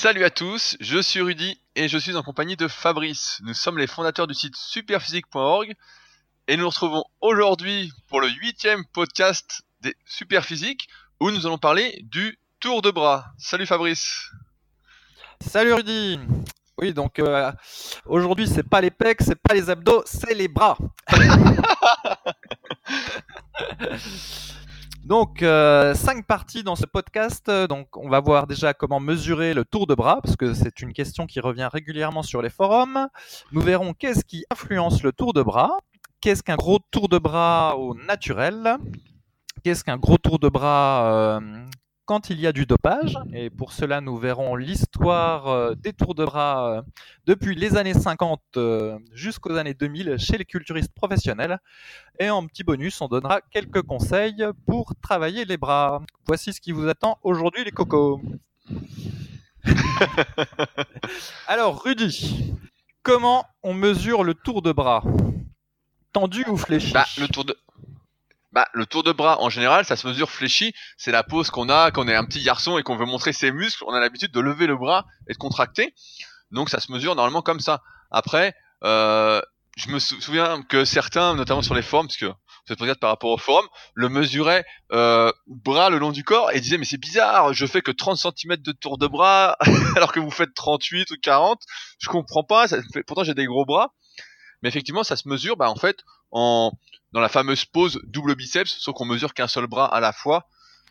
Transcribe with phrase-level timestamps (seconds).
[0.00, 3.40] Salut à tous, je suis Rudy et je suis en compagnie de Fabrice.
[3.42, 5.74] Nous sommes les fondateurs du site superphysique.org
[6.46, 10.88] et nous nous retrouvons aujourd'hui pour le huitième podcast des Superphysiques
[11.18, 13.32] où nous allons parler du tour de bras.
[13.38, 14.30] Salut Fabrice.
[15.40, 16.20] Salut Rudy.
[16.80, 17.50] Oui, donc euh,
[18.06, 20.78] aujourd'hui c'est pas les pecs, c'est pas les abdos, c'est les bras.
[25.08, 27.50] Donc, euh, cinq parties dans ce podcast.
[27.50, 30.92] Donc, on va voir déjà comment mesurer le tour de bras, parce que c'est une
[30.92, 33.08] question qui revient régulièrement sur les forums.
[33.50, 35.78] Nous verrons qu'est-ce qui influence le tour de bras,
[36.20, 38.76] qu'est-ce qu'un gros tour de bras au naturel,
[39.64, 41.40] qu'est-ce qu'un gros tour de bras euh,
[42.08, 43.18] quand il y a du dopage.
[43.34, 46.82] Et pour cela, nous verrons l'histoire euh, des tours de bras euh,
[47.26, 51.58] depuis les années 50 euh, jusqu'aux années 2000 chez les culturistes professionnels.
[52.18, 56.00] Et en petit bonus, on donnera quelques conseils pour travailler les bras.
[56.26, 58.22] Voici ce qui vous attend aujourd'hui, les cocos.
[61.46, 62.54] Alors, Rudy,
[63.02, 65.04] comment on mesure le tour de bras?
[66.14, 66.94] Tendu ou fléchi?
[66.94, 67.54] Bah, le tour de
[68.58, 70.74] bah, le tour de bras, en général, ça se mesure fléchi.
[70.96, 73.32] C'est la pose qu'on a quand on est un petit garçon et qu'on veut montrer
[73.32, 73.84] ses muscles.
[73.86, 75.94] On a l'habitude de lever le bras et de contracter.
[76.50, 77.82] Donc, ça se mesure normalement comme ça.
[78.10, 79.40] Après, euh,
[79.76, 82.32] je me souviens que certains, notamment sur les forums, parce que
[82.66, 86.60] c'est peut-être par rapport au forum, le mesuraient euh, bras le long du corps et
[86.60, 89.56] disaient mais c'est bizarre, je fais que 30 cm de tour de bras
[89.96, 91.62] alors que vous faites 38 ou 40.
[92.00, 92.66] Je comprends pas.
[93.06, 93.92] Pourtant, j'ai des gros bras.
[94.62, 95.98] Mais effectivement, ça se mesure, bah, en fait,
[96.30, 96.72] en,
[97.12, 100.46] dans la fameuse pose double biceps, sauf qu'on mesure qu'un seul bras à la fois.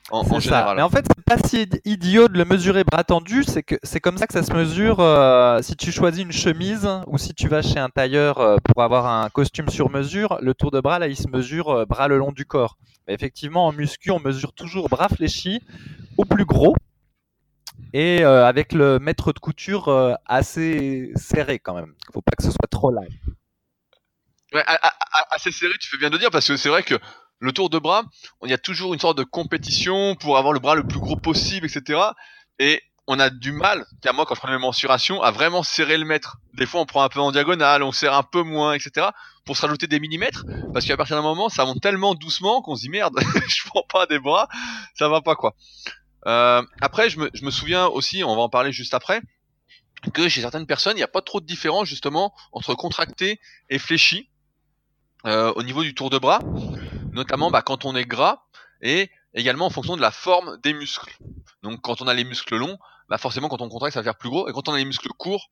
[0.09, 0.77] En, en général.
[0.77, 3.99] Mais en fait, c'est pas si idiot de le mesurer bras tendu, c'est que c'est
[3.99, 7.49] comme ça que ça se mesure euh, si tu choisis une chemise ou si tu
[7.49, 10.97] vas chez un tailleur euh, pour avoir un costume sur mesure, le tour de bras
[10.99, 12.77] là, il se mesure euh, bras le long du corps.
[13.05, 15.61] Mais effectivement, en muscu, on mesure toujours bras fléchis
[16.17, 16.73] au plus gros
[17.93, 21.93] et avec le mètre de couture assez serré quand même.
[22.13, 23.19] Faut pas que ce soit trop large.
[25.31, 26.95] Assez serré, tu fais bien de dire, parce que c'est vrai que
[27.39, 28.03] le tour de bras,
[28.43, 31.15] il y a toujours une sorte de compétition pour avoir le bras le plus gros
[31.15, 31.99] possible, etc.
[32.59, 35.97] Et on a du mal, qu'à moi quand je prends mes mensurations, à vraiment serrer
[35.97, 36.37] le mètre.
[36.53, 39.07] Des fois on prend un peu en diagonale, on serre un peu moins, etc.
[39.45, 42.75] pour se rajouter des millimètres, parce qu'à partir d'un moment ça monte tellement doucement qu'on
[42.75, 43.17] se dit merde,
[43.47, 44.49] je prends pas des bras,
[44.95, 45.55] ça va pas quoi.
[46.25, 49.21] Euh, après je me, je me souviens aussi, on va en parler juste après,
[50.13, 53.79] que chez certaines personnes il n'y a pas trop de différence justement entre contracté et
[53.79, 54.29] fléchi
[55.25, 56.39] euh, au niveau du tour de bras,
[57.11, 58.43] notamment bah, quand on est gras
[58.81, 61.17] et également en fonction de la forme des muscles.
[61.63, 62.77] Donc quand on a les muscles longs,
[63.09, 64.85] bah forcément quand on contracte ça va faire plus gros et quand on a les
[64.85, 65.49] muscles courts,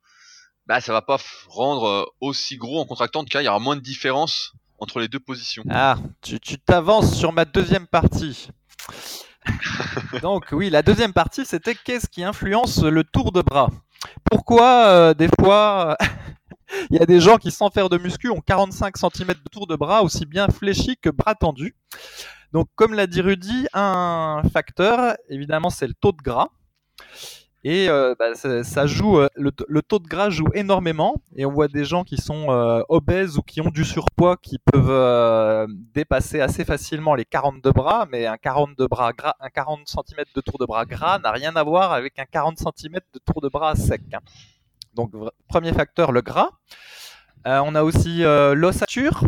[0.67, 1.17] bah ça va pas
[1.47, 3.21] rendre euh, aussi gros en contractant.
[3.21, 5.63] En tout cas, il y aura moins de différence entre les deux positions.
[5.69, 8.49] Ah, tu t'avances sur ma deuxième partie.
[10.21, 13.69] Donc oui, la deuxième partie, c'était qu'est-ce qui influence le tour de bras?
[14.29, 15.97] Pourquoi euh, des fois
[16.89, 19.67] il y a des gens qui sans faire de muscu ont 45 cm de tour
[19.67, 21.75] de bras aussi bien fléchi que bras tendu
[22.53, 26.49] Donc comme l'a dit Rudy, un facteur, évidemment, c'est le taux de gras.
[27.67, 31.15] Et euh, bah, euh, le, taux de gras joue énormément.
[31.35, 34.59] Et on voit des gens qui sont euh, obèses ou qui ont du surpoids qui
[34.59, 38.07] peuvent dépasser assez facilement les 42 bras.
[38.11, 41.55] Mais un 42 bras gras, un 40 cm de tour de bras gras n'a rien
[41.55, 44.03] à voir avec un 40 cm de tour de bras sec.
[44.95, 45.11] Donc
[45.47, 46.51] premier facteur, le gras.
[47.47, 49.23] Euh, on a aussi l'ossature.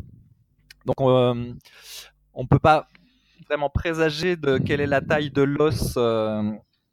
[0.85, 2.87] Donc on ne peut pas
[3.47, 5.97] vraiment présager de quelle est la taille de l'os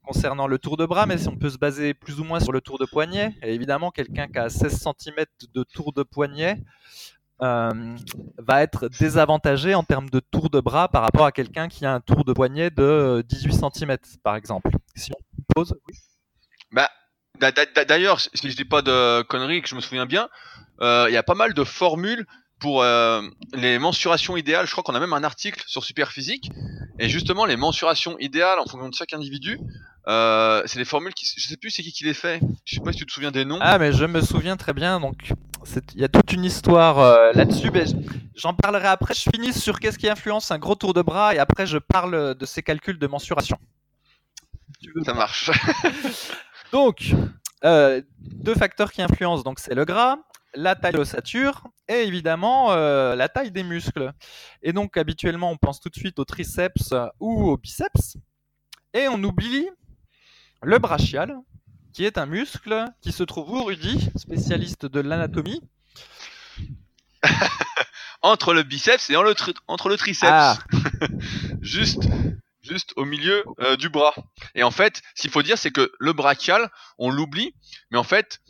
[0.04, 2.52] concernant le tour de bras, mais si on peut se baser plus ou moins sur
[2.52, 5.24] le tour de poignet, et évidemment, quelqu'un qui a 16 cm
[5.54, 6.62] de tour de poignet
[7.42, 7.96] euh,
[8.38, 11.92] va être désavantagé en termes de tour de bras par rapport à quelqu'un qui a
[11.92, 14.70] un tour de poignet de 18 cm, par exemple.
[14.94, 15.94] Si on pose, oui.
[16.70, 16.88] Bah,
[17.38, 20.28] D'ailleurs, si je dis pas de conneries, que je me souviens bien,
[20.80, 22.26] euh, il y a pas mal de formules
[22.60, 23.22] pour euh,
[23.52, 24.66] les mensurations idéales.
[24.66, 26.50] Je crois qu'on a même un article sur Superphysique.
[26.98, 29.58] Et justement, les mensurations idéales en fonction de chaque individu,
[30.06, 32.40] euh, c'est des formules qui, je sais plus c'est qui qui les fait.
[32.64, 33.58] Je sais pas si tu te souviens des noms.
[33.60, 35.00] Ah mais je me souviens très bien.
[35.00, 35.32] Donc
[35.94, 37.70] il y a toute une histoire euh, là-dessus.
[37.70, 37.84] Mais
[38.36, 39.14] j'en parlerai après.
[39.14, 42.34] Je finis sur qu'est-ce qui influence un gros tour de bras et après je parle
[42.34, 43.58] de ces calculs de mensuration.
[45.04, 45.50] Ça marche.
[46.74, 47.14] donc
[47.64, 49.44] euh, deux facteurs qui influencent.
[49.44, 50.18] Donc c'est le gras,
[50.54, 54.12] la taille de l'ossature et évidemment euh, la taille des muscles.
[54.60, 58.16] Et donc habituellement on pense tout de suite au triceps ou au biceps
[58.92, 59.68] et on oublie
[60.64, 61.36] le brachial,
[61.92, 65.62] qui est un muscle qui se trouve où, Rudy, spécialiste de l'anatomie
[68.22, 70.32] Entre le biceps et entre le triceps.
[70.32, 70.58] Ah.
[71.60, 72.08] Juste
[72.64, 74.14] juste au milieu euh, du bras.
[74.54, 77.54] Et en fait, qu'il faut dire, c'est que le brachial, on l'oublie,
[77.90, 78.40] mais en fait,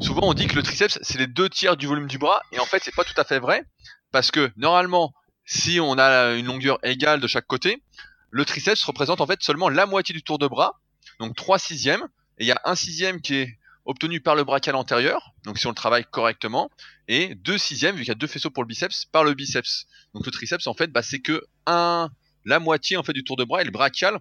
[0.00, 2.58] souvent on dit que le triceps, c'est les deux tiers du volume du bras, et
[2.58, 3.64] en fait, c'est pas tout à fait vrai,
[4.12, 5.14] parce que normalement,
[5.44, 7.82] si on a une longueur égale de chaque côté,
[8.30, 10.80] le triceps représente en fait seulement la moitié du tour de bras,
[11.18, 12.06] donc 3 sixièmes,
[12.38, 15.66] et il y a un sixième qui est obtenu par le brachial antérieur, donc si
[15.66, 16.70] on le travaille correctement,
[17.08, 19.86] et deux sixièmes, vu qu'il y a deux faisceaux pour le biceps, par le biceps.
[20.14, 22.08] Donc le triceps, en fait, bah, c'est que un,
[22.44, 24.18] la moitié en fait du tour de bras, et le brachial,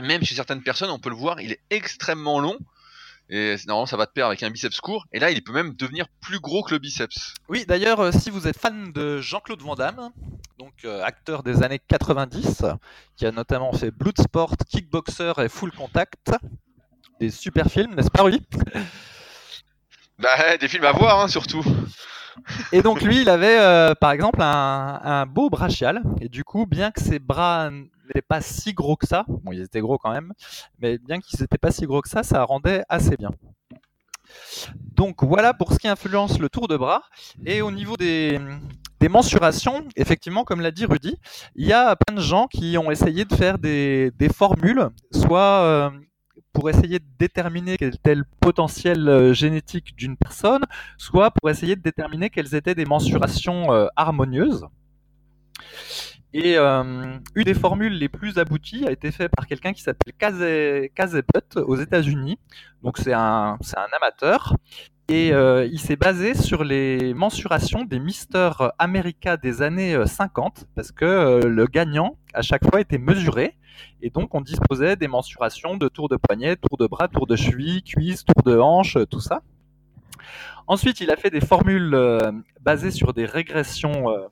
[0.00, 2.58] même chez certaines personnes, on peut le voir, il est extrêmement long,
[3.28, 5.74] et normalement ça va de pair avec un biceps court, et là il peut même
[5.74, 7.34] devenir plus gros que le biceps.
[7.48, 10.10] Oui, d'ailleurs, euh, si vous êtes fan de Jean-Claude Van Damme,
[10.58, 12.62] donc euh, acteur des années 90,
[13.16, 16.32] qui a notamment fait Bloodsport, Kickboxer et Full Contact,
[17.20, 18.42] des super films, n'est-ce pas, Rudy
[20.18, 21.64] Bah, des films à voir, hein, surtout.
[22.72, 26.90] Et donc lui, il avait euh, par exemple un, beau brachial, et du coup, bien
[26.90, 30.32] que ses bras n'étaient pas si gros que ça, bon, ils étaient gros quand même,
[30.78, 33.30] mais bien qu'ils n'étaient pas si gros que ça, ça rendait assez bien.
[34.94, 37.02] Donc voilà pour ce qui influence le tour de bras.
[37.46, 38.38] Et au niveau des,
[39.08, 41.16] mensurations, effectivement, comme l'a dit Rudy,
[41.56, 45.62] il y a plein de gens qui ont essayé de faire des, des formules, soit
[45.62, 45.90] euh,
[46.52, 50.64] pour essayer de déterminer quel était le potentiel euh, génétique d'une personne,
[50.98, 54.66] soit pour essayer de déterminer quelles étaient des mensurations euh, harmonieuses.
[56.32, 60.12] Et euh, une des formules les plus abouties a été faite par quelqu'un qui s'appelle
[60.94, 62.38] Kazebut aux États-Unis.
[62.82, 64.56] Donc c'est un, c'est un amateur.
[65.12, 70.68] Et euh, il s'est basé sur les mensurations des Mister America des années euh, 50,
[70.76, 73.56] parce que euh, le gagnant, à chaque fois, était mesuré.
[74.02, 77.34] Et donc, on disposait des mensurations de tour de poignet, tour de bras, tour de
[77.34, 79.42] cheville, cuisse, tour de hanche, tout ça.
[80.68, 82.30] Ensuite, il a fait des formules euh,
[82.60, 84.28] basées sur des régressions euh,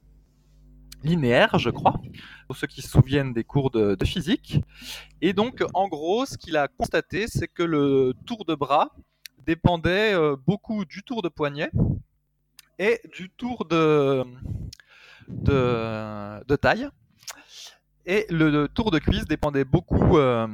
[1.03, 1.95] linéaires, je crois,
[2.47, 4.61] pour ceux qui se souviennent des cours de physique.
[5.23, 8.93] Et donc, en gros, ce qu'il a constaté, c'est que le tour de bras
[9.49, 11.71] dépendait euh, beaucoup du tour de poignet
[12.79, 14.23] et du tour de,
[15.27, 16.87] de, taille.
[18.05, 20.47] Et le, tour de cuisse dépendait beaucoup euh,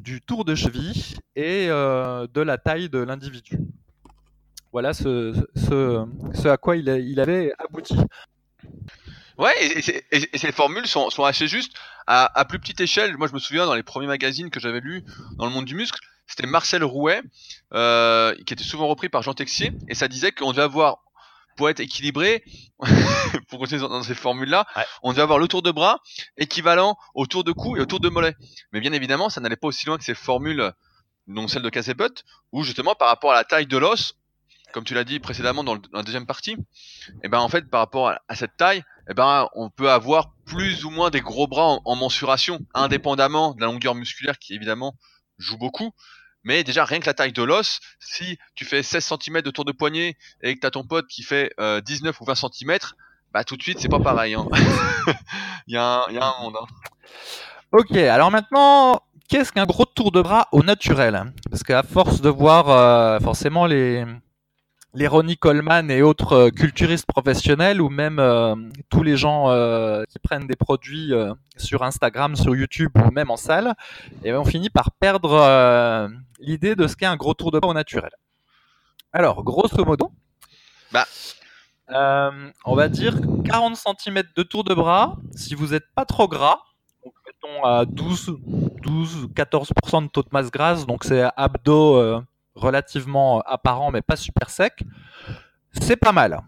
[0.00, 3.58] du tour de cheville et euh, de la taille de l'individu.
[4.72, 7.96] Voilà ce, ce, à quoi il, avait abouti.
[9.36, 11.74] Ouais, et, ces formules sont, sont assez justes.
[12.06, 15.04] À plus petite échelle, moi je me souviens dans les premiers magazines que j'avais lus
[15.36, 16.00] dans le monde du muscle,
[16.30, 17.22] c'était Marcel Rouet,
[17.74, 20.98] euh, qui était souvent repris par Jean Texier, et ça disait qu'on devait avoir,
[21.56, 22.42] pour être équilibré,
[23.48, 24.84] pour continuer dans, ces formules-là, Ouais.
[25.02, 26.00] on devait avoir le tour de bras
[26.36, 28.34] équivalent au tour de cou et au tour de mollet.
[28.72, 30.72] Mais bien évidemment, ça n'allait pas aussi loin que ces formules,
[31.26, 34.14] dont celle de Casebut, où justement par rapport à la taille de l'os,
[34.72, 36.56] comme tu l'as dit précédemment dans, le- dans la deuxième partie,
[37.24, 40.30] et ben en fait par rapport à, à cette taille, eh ben, on peut avoir
[40.46, 44.54] plus ou moins des gros bras en, en mensuration, indépendamment de la longueur musculaire qui
[44.54, 44.94] évidemment
[45.38, 45.90] joue beaucoup.
[46.44, 49.64] Mais déjà, rien que la taille de l'os, si tu fais 16 cm de tour
[49.64, 52.78] de poignet et que tu as ton pote qui fait euh, 19 ou 20 cm,
[53.32, 54.34] bah tout de suite, c'est pas pareil.
[54.34, 54.46] Hein.
[55.66, 56.56] il, y a un, y a un monde.
[56.60, 56.66] hein.
[57.72, 61.32] Ok, alors maintenant, qu'est-ce qu'un gros tour de bras au naturel?
[61.50, 64.04] Parce qu'à force de voir euh, forcément les,
[64.92, 68.54] les Ronnie Coleman et autres euh, culturistes professionnels, ou même euh,
[68.88, 73.30] tous les gens euh, qui prennent des produits euh, sur Instagram, sur YouTube ou même
[73.30, 73.74] en salle,
[74.24, 76.08] et on finit par perdre
[76.40, 78.10] l'idée de ce qu'est un gros tour de bras au naturel.
[79.12, 80.10] Alors, grosso modo,
[80.92, 81.06] Bah.
[81.88, 86.60] on va dire 40 cm de tour de bras, si vous n'êtes pas trop gras,
[87.04, 88.36] donc mettons à 12,
[88.82, 92.22] 12, 14% de taux de masse grasse, donc c'est abdos
[92.54, 94.82] relativement apparent mais pas super sec.
[95.72, 96.42] C'est pas mal.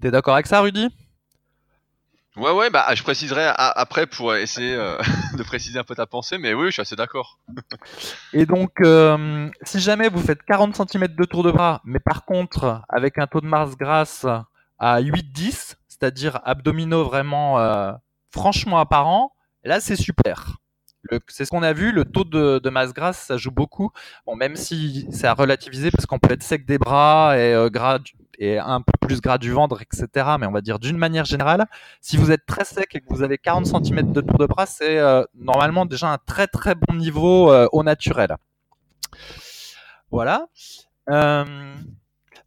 [0.00, 0.90] T'es d'accord avec ça, Rudy?
[2.36, 4.98] Ouais, ouais, bah je préciserai après pour essayer euh,
[5.38, 7.38] de préciser un peu ta pensée, mais oui, je suis assez d'accord.
[8.32, 12.24] Et donc, euh, si jamais vous faites 40 cm de tour de bras, mais par
[12.24, 14.26] contre avec un taux de masse grasse
[14.80, 17.92] à 8-10, c'est-à-dire abdominaux vraiment euh,
[18.32, 19.32] franchement apparents,
[19.62, 20.56] là c'est super.
[21.28, 23.90] C'est ce qu'on a vu, le taux de, masse grasse, ça joue beaucoup.
[24.36, 27.98] Même si c'est à relativiser parce qu'on peut être sec des bras et, euh, gras
[28.38, 30.08] et un peu plus gras du ventre, etc.
[30.40, 31.66] Mais on va dire d'une manière générale,
[32.00, 34.66] si vous êtes très sec et que vous avez 40 cm de tour de bras,
[34.66, 38.36] c'est euh, normalement déjà un très très bon niveau euh, au naturel.
[40.10, 40.46] Voilà.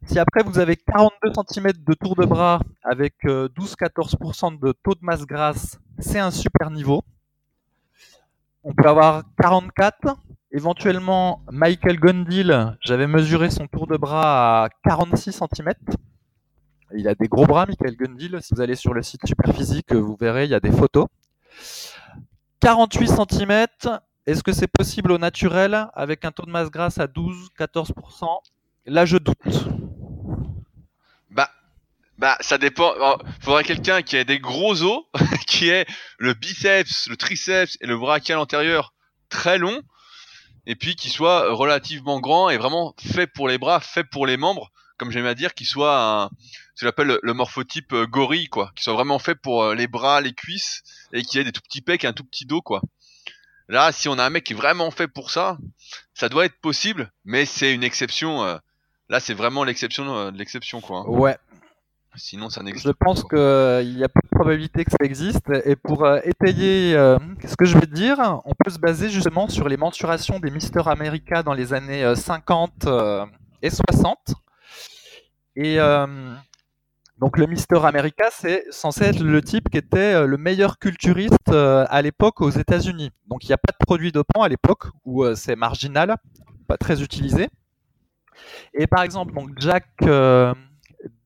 [0.06, 4.94] Si après vous avez 42 cm de tour de bras avec euh, 12-14% de taux
[4.94, 7.02] de masse grasse, c'est un super niveau.
[8.68, 10.18] On peut avoir 44.
[10.52, 15.72] Éventuellement, Michael Gondil, j'avais mesuré son tour de bras à 46 cm.
[16.94, 18.36] Il a des gros bras, Michael Gundil.
[18.42, 21.06] Si vous allez sur le site Superphysique, vous verrez, il y a des photos.
[22.60, 23.66] 48 cm,
[24.26, 28.26] est-ce que c'est possible au naturel avec un taux de masse grasse à 12-14%
[28.84, 29.68] Là, je doute.
[32.18, 32.94] Bah, ça dépend.
[33.24, 35.04] Il faudrait quelqu'un qui ait des gros os,
[35.46, 35.86] qui ait
[36.18, 38.92] le biceps, le triceps et le brachial antérieur
[39.28, 39.82] très long,
[40.66, 44.36] et puis qui soit relativement grand et vraiment fait pour les bras, fait pour les
[44.36, 46.30] membres, comme j'aime à dire, qui soit un,
[46.74, 49.86] ce que j'appelle le morphotype euh, gorille, quoi, qui soit vraiment fait pour euh, les
[49.86, 50.82] bras, les cuisses,
[51.12, 52.82] et qui ait des tout petits pecs et un tout petit dos, quoi.
[53.68, 55.58] Là, si on a un mec qui est vraiment fait pour ça,
[56.14, 58.44] ça doit être possible, mais c'est une exception.
[58.44, 58.56] Euh,
[59.08, 60.98] là, c'est vraiment l'exception de l'exception, quoi.
[61.00, 61.04] Hein.
[61.06, 61.36] Ouais.
[62.18, 62.92] Sinon, ça n'existe pas.
[62.92, 65.50] Je pense qu'il y a peu de probabilité que ça existe.
[65.64, 69.68] Et pour étayer ce que je vais te dire, on peut se baser justement sur
[69.68, 72.88] les mensurations des Mister America dans les années 50
[73.62, 74.34] et 60.
[75.56, 75.78] Et
[77.18, 81.48] donc le Mister America, c'est censé être le type qui était euh, le meilleur culturiste
[81.48, 83.10] euh, à l'époque aux États-Unis.
[83.26, 86.16] Donc il n'y a pas de produit dopant à l'époque où euh, c'est marginal,
[86.68, 87.48] pas très utilisé.
[88.72, 89.88] Et par exemple, donc Jack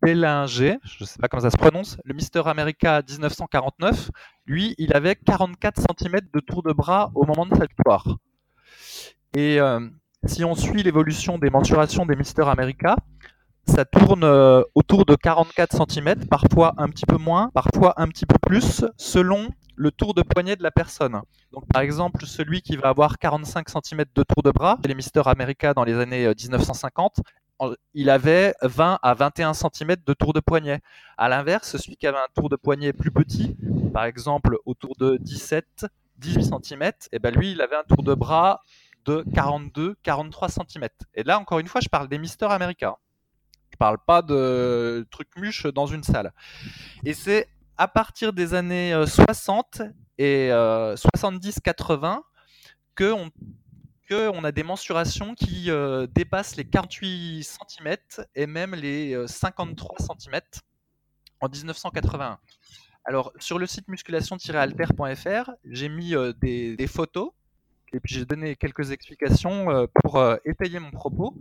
[0.03, 4.11] Bellinger, je ne sais pas comment ça se prononce, le Mister America 1949,
[4.47, 8.17] lui, il avait 44 cm de tour de bras au moment de sa victoire.
[9.35, 9.59] Et
[10.27, 12.97] si on suit l'évolution des mensurations des Mister America,
[13.67, 18.27] ça tourne euh, autour de 44 cm, parfois un petit peu moins, parfois un petit
[18.27, 21.21] peu plus, selon le tour de poignet de la personne.
[21.53, 25.23] Donc par exemple, celui qui va avoir 45 cm de tour de bras, les Mister
[25.27, 27.23] America dans les années 1950, euh,
[27.95, 30.81] il avait 20 à 21 cm de tour de poignet.
[31.17, 33.57] À l'inverse, celui qui avait un tour de poignet plus petit,
[33.93, 35.87] par exemple autour de 17,
[36.19, 38.61] 18 cm, et ben lui, il avait un tour de bras
[39.05, 40.89] de 42, 43 cm.
[41.15, 42.97] Et là, encore une fois, je parle des Mister America.
[43.71, 46.33] Je parle pas de trucs mûches dans une salle.
[47.05, 49.87] Et c'est à partir des années 60 euh,
[50.19, 50.51] et
[51.19, 52.21] 70-80
[52.95, 53.31] que on,
[54.13, 57.97] que on a des mensurations qui euh, dépassent les 48 cm
[58.35, 60.41] et même les 53 euh, cm
[61.41, 62.39] en 1981.
[63.05, 67.33] Alors sur le site musculation-alter.fr, j'ai mis des, photos
[67.95, 71.37] et puis j'ai donné quelques explications euh, pour euh, étayer mon propos.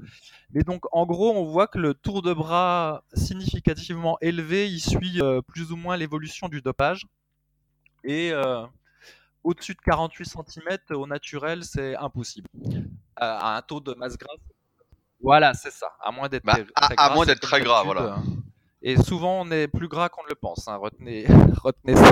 [0.52, 5.22] Mais donc en gros, on voit que le tour de bras significativement élevé, il suit
[5.22, 7.08] euh, plus ou moins l'évolution du dopage.
[8.04, 8.32] Et
[9.44, 12.48] au-dessus de 48 cm au naturel, c'est impossible.
[13.16, 14.40] à un taux de masse grasse.
[15.22, 15.88] Voilà, c'est ça.
[16.00, 18.16] À moins d'être bah, très, à, moins d'être très gras, voilà.
[18.16, 18.24] Hein.
[18.82, 20.68] Et souvent, on est plus gras qu'on ne le pense.
[20.68, 20.78] Hein.
[20.78, 21.26] Retenez,
[21.64, 22.12] retenez ça.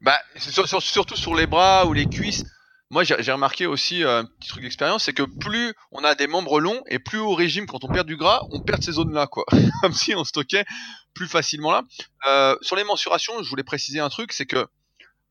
[0.00, 2.44] Bah, surtout sur les bras ou les cuisses.
[2.90, 6.26] Moi, j'ai remarqué aussi euh, un petit truc d'expérience, c'est que plus on a des
[6.26, 9.26] membres longs et plus au régime, quand on perd du gras, on perd ces zones-là,
[9.26, 9.44] quoi.
[9.82, 10.64] Comme si on stockait
[11.12, 11.82] plus facilement là.
[12.26, 14.66] Euh, sur les mensurations, je voulais préciser un truc, c'est que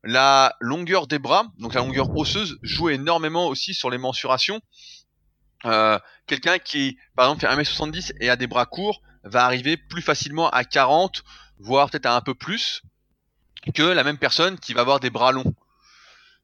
[0.04, 4.60] la longueur des bras, donc la longueur osseuse, joue énormément aussi sur les mensurations.
[5.64, 5.98] Euh,
[6.28, 10.50] Quelqu'un qui, par exemple, fait 1m70 et a des bras courts, va arriver plus facilement
[10.50, 11.24] à 40,
[11.58, 12.82] voire peut-être à un peu plus
[13.74, 15.54] que la même personne qui va avoir des bras longs.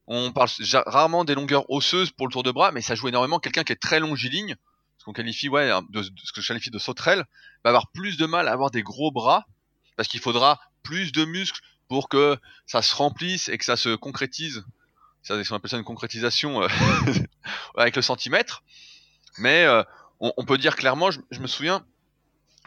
[0.07, 0.49] On parle
[0.85, 3.39] rarement des longueurs osseuses pour le tour de bras, mais ça joue énormément.
[3.39, 4.55] Quelqu'un qui est très longiligne,
[4.97, 7.25] ce qu'on qualifie ouais, de, ce que je qualifie de sauterelle,
[7.63, 9.45] va avoir plus de mal à avoir des gros bras,
[9.97, 13.95] parce qu'il faudra plus de muscles pour que ça se remplisse et que ça se
[13.95, 14.63] concrétise.
[15.23, 16.67] Ça, on appelle ça une concrétisation euh,
[17.77, 18.63] avec le centimètre.
[19.37, 19.83] Mais euh,
[20.19, 21.85] on, peut dire clairement, je, me souviens,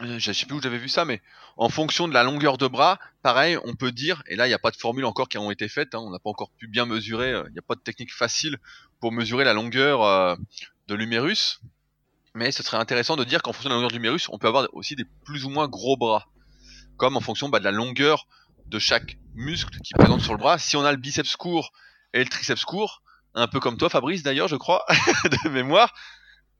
[0.01, 1.21] je sais plus où j'avais vu ça, mais
[1.57, 4.55] en fonction de la longueur de bras, pareil, on peut dire, et là il n'y
[4.55, 6.67] a pas de formule encore qui ont été faites, hein, on n'a pas encore pu
[6.67, 8.57] bien mesurer, euh, il n'y a pas de technique facile
[8.99, 10.35] pour mesurer la longueur euh,
[10.87, 11.59] de l'humérus,
[12.33, 14.47] mais ce serait intéressant de dire qu'en fonction de la longueur de l'humérus, on peut
[14.47, 16.27] avoir aussi des plus ou moins gros bras,
[16.97, 18.27] comme en fonction bah, de la longueur
[18.67, 20.57] de chaque muscle qui présente sur le bras.
[20.57, 21.71] Si on a le biceps court
[22.13, 23.01] et le triceps court,
[23.33, 24.85] un peu comme toi Fabrice d'ailleurs, je crois,
[25.43, 25.93] de mémoire,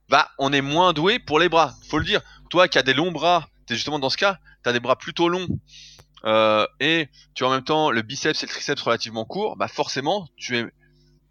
[0.09, 2.21] bah on est moins doué pour les bras, faut le dire.
[2.49, 5.29] Toi qui as des longs bras, t'es justement dans ce cas, t'as des bras plutôt
[5.29, 5.47] longs
[6.25, 9.67] euh, et tu as en même temps le biceps et le triceps relativement courts, bah
[9.67, 10.65] forcément tu es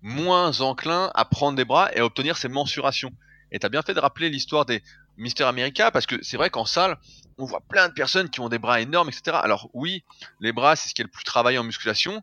[0.00, 3.12] moins enclin à prendre des bras et à obtenir ces mensurations.
[3.50, 4.82] Et t'as bien fait de rappeler l'histoire des
[5.16, 6.97] Mister America parce que c'est vrai qu'en salle,
[7.38, 9.37] on voit plein de personnes qui ont des bras énormes, etc.
[9.42, 10.04] Alors oui,
[10.40, 12.23] les bras c'est ce qui est le plus travaillé en musculation,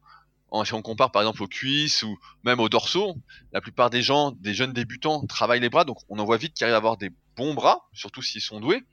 [0.63, 3.17] si on compare par exemple aux cuisses ou même aux dorsaux,
[3.51, 6.53] la plupart des gens, des jeunes débutants, travaillent les bras, donc on en voit vite
[6.53, 8.83] qu'ils arrivent à avoir des bons bras, surtout s'ils sont doués.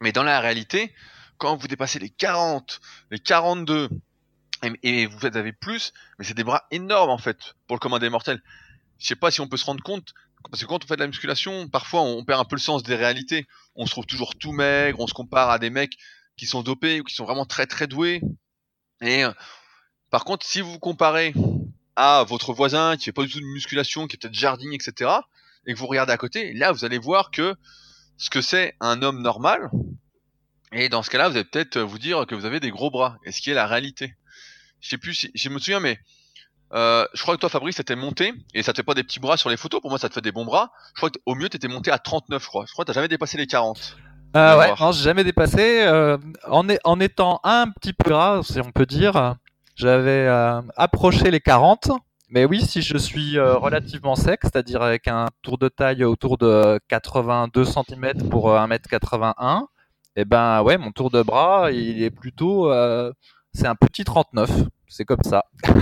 [0.00, 0.92] Mais dans la réalité,
[1.38, 3.88] quand vous dépassez les 40, les 42,
[4.82, 8.10] et, vous avez plus, mais c'est des bras énormes en fait pour le commun des
[8.10, 8.42] mortels.
[8.98, 10.12] Je sais pas si on peut se rendre compte,
[10.50, 12.82] parce que quand on fait de la musculation, parfois on perd un peu le sens
[12.82, 13.46] des réalités.
[13.74, 15.96] On se trouve toujours tout maigre, on se compare à des mecs
[16.36, 18.20] qui sont dopés ou qui sont vraiment très très doués.
[19.02, 19.24] Et
[20.10, 21.32] Par contre, si vous comparez
[21.96, 25.10] à votre voisin qui fait pas du tout de musculation, qui est peut-être jardinier, etc.,
[25.66, 27.54] et que vous regardez à côté, là, vous allez voir que
[28.16, 29.70] ce que c'est un homme normal,
[30.72, 33.18] et dans ce cas-là, vous allez peut-être vous dire que vous avez des gros bras,
[33.24, 34.14] et ce qui est la réalité.
[34.80, 35.98] Je sais plus si, je me souviens, mais
[36.72, 39.20] euh, je crois que toi, Fabrice, t'étais monté, et ça te fait pas des petits
[39.20, 40.70] bras sur les photos, pour moi, ça te fait des bons bras.
[40.94, 42.64] Je crois qu'au mieux, t'étais monté à 39, je crois.
[42.66, 43.96] Je crois que t'as jamais dépassé les 40.
[44.36, 45.82] Euh, ouais, non, j'ai jamais dépassé.
[45.82, 49.36] Euh, en, en, étant un petit peu gras, si on peut dire,
[49.80, 51.90] j'avais euh, approché les 40.
[52.28, 56.38] Mais oui, si je suis euh, relativement sec, c'est-à-dire avec un tour de taille autour
[56.38, 59.62] de 82 cm pour 1m81,
[60.16, 62.70] et eh ben ouais, mon tour de bras, il est plutôt,
[63.52, 64.50] c'est un petit 39.
[64.88, 65.44] C'est comme ça.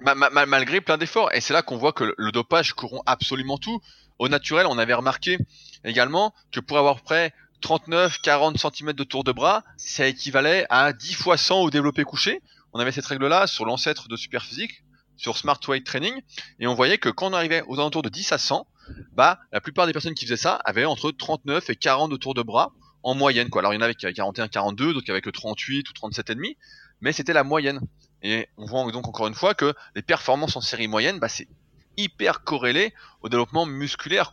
[0.00, 1.32] malgré plein d'efforts.
[1.34, 3.80] Et c'est là qu'on voit que le dopage corrompt absolument tout.
[4.18, 5.38] Au naturel, on avait remarqué
[5.84, 11.14] également que pour avoir près 39-40 cm de tour de bras, ça équivalait à 10
[11.14, 12.40] fois 100 au développé couché.
[12.72, 14.84] On avait cette règle-là sur l'ancêtre de Superphysique,
[15.16, 16.14] sur Smart Weight Training,
[16.60, 18.66] et on voyait que quand on arrivait aux alentours de 10 à 100,
[19.12, 22.34] bah, la plupart des personnes qui faisaient ça avaient entre 39 et 40 de tour
[22.34, 22.72] de bras
[23.02, 23.48] en moyenne.
[23.56, 26.08] Alors, il y en avait qui avaient 41, 42, d'autres qui avaient que 38 ou
[26.08, 26.56] 37,5,
[27.00, 27.80] mais c'était la moyenne.
[28.22, 31.48] Et on voit donc encore une fois que les performances en série moyenne, bah, c'est
[31.96, 34.32] hyper corrélé au développement musculaire.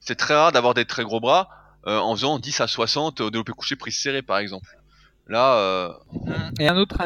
[0.00, 1.48] C'est très rare d'avoir des très gros bras
[1.86, 4.68] en faisant 10 à 60 au développé couché prise serrée, par exemple.
[5.28, 5.54] Là.
[5.54, 5.92] Euh...
[6.58, 6.96] Et un autre,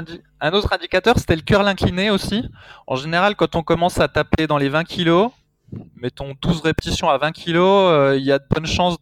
[0.41, 2.45] un autre indicateur, c'était le curl incliné aussi.
[2.87, 5.31] En général, quand on commence à taper dans les 20 kilos,
[5.97, 8.99] mettons 12 répétitions à 20 kilos, euh, il y a de bonnes chances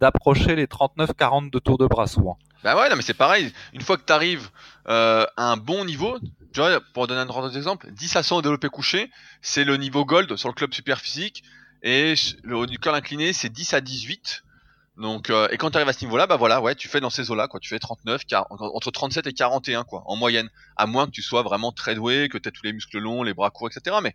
[0.00, 2.38] d'approcher les 39-40 de tour de bras souvent.
[2.62, 3.52] Bah ouais, non, mais c'est pareil.
[3.72, 4.50] Une fois que tu arrives
[4.88, 6.18] euh, à un bon niveau,
[6.52, 9.10] tu vois, pour donner un autre exemple, 10 à 100 au développé couché,
[9.40, 11.42] c'est le niveau gold sur le club super physique,
[11.82, 14.44] et le du curl incliné, c'est 10 à 18.
[15.00, 17.08] Donc, euh, et quand tu arrives à ce niveau-là, bah voilà, ouais, tu fais dans
[17.08, 17.58] ces eaux-là, quoi.
[17.58, 20.50] Tu fais 39, entre 37 et 41, quoi, en moyenne.
[20.76, 23.22] À moins que tu sois vraiment très doué, que tu aies tous les muscles longs,
[23.22, 23.96] les bras courts, etc.
[24.02, 24.14] Mais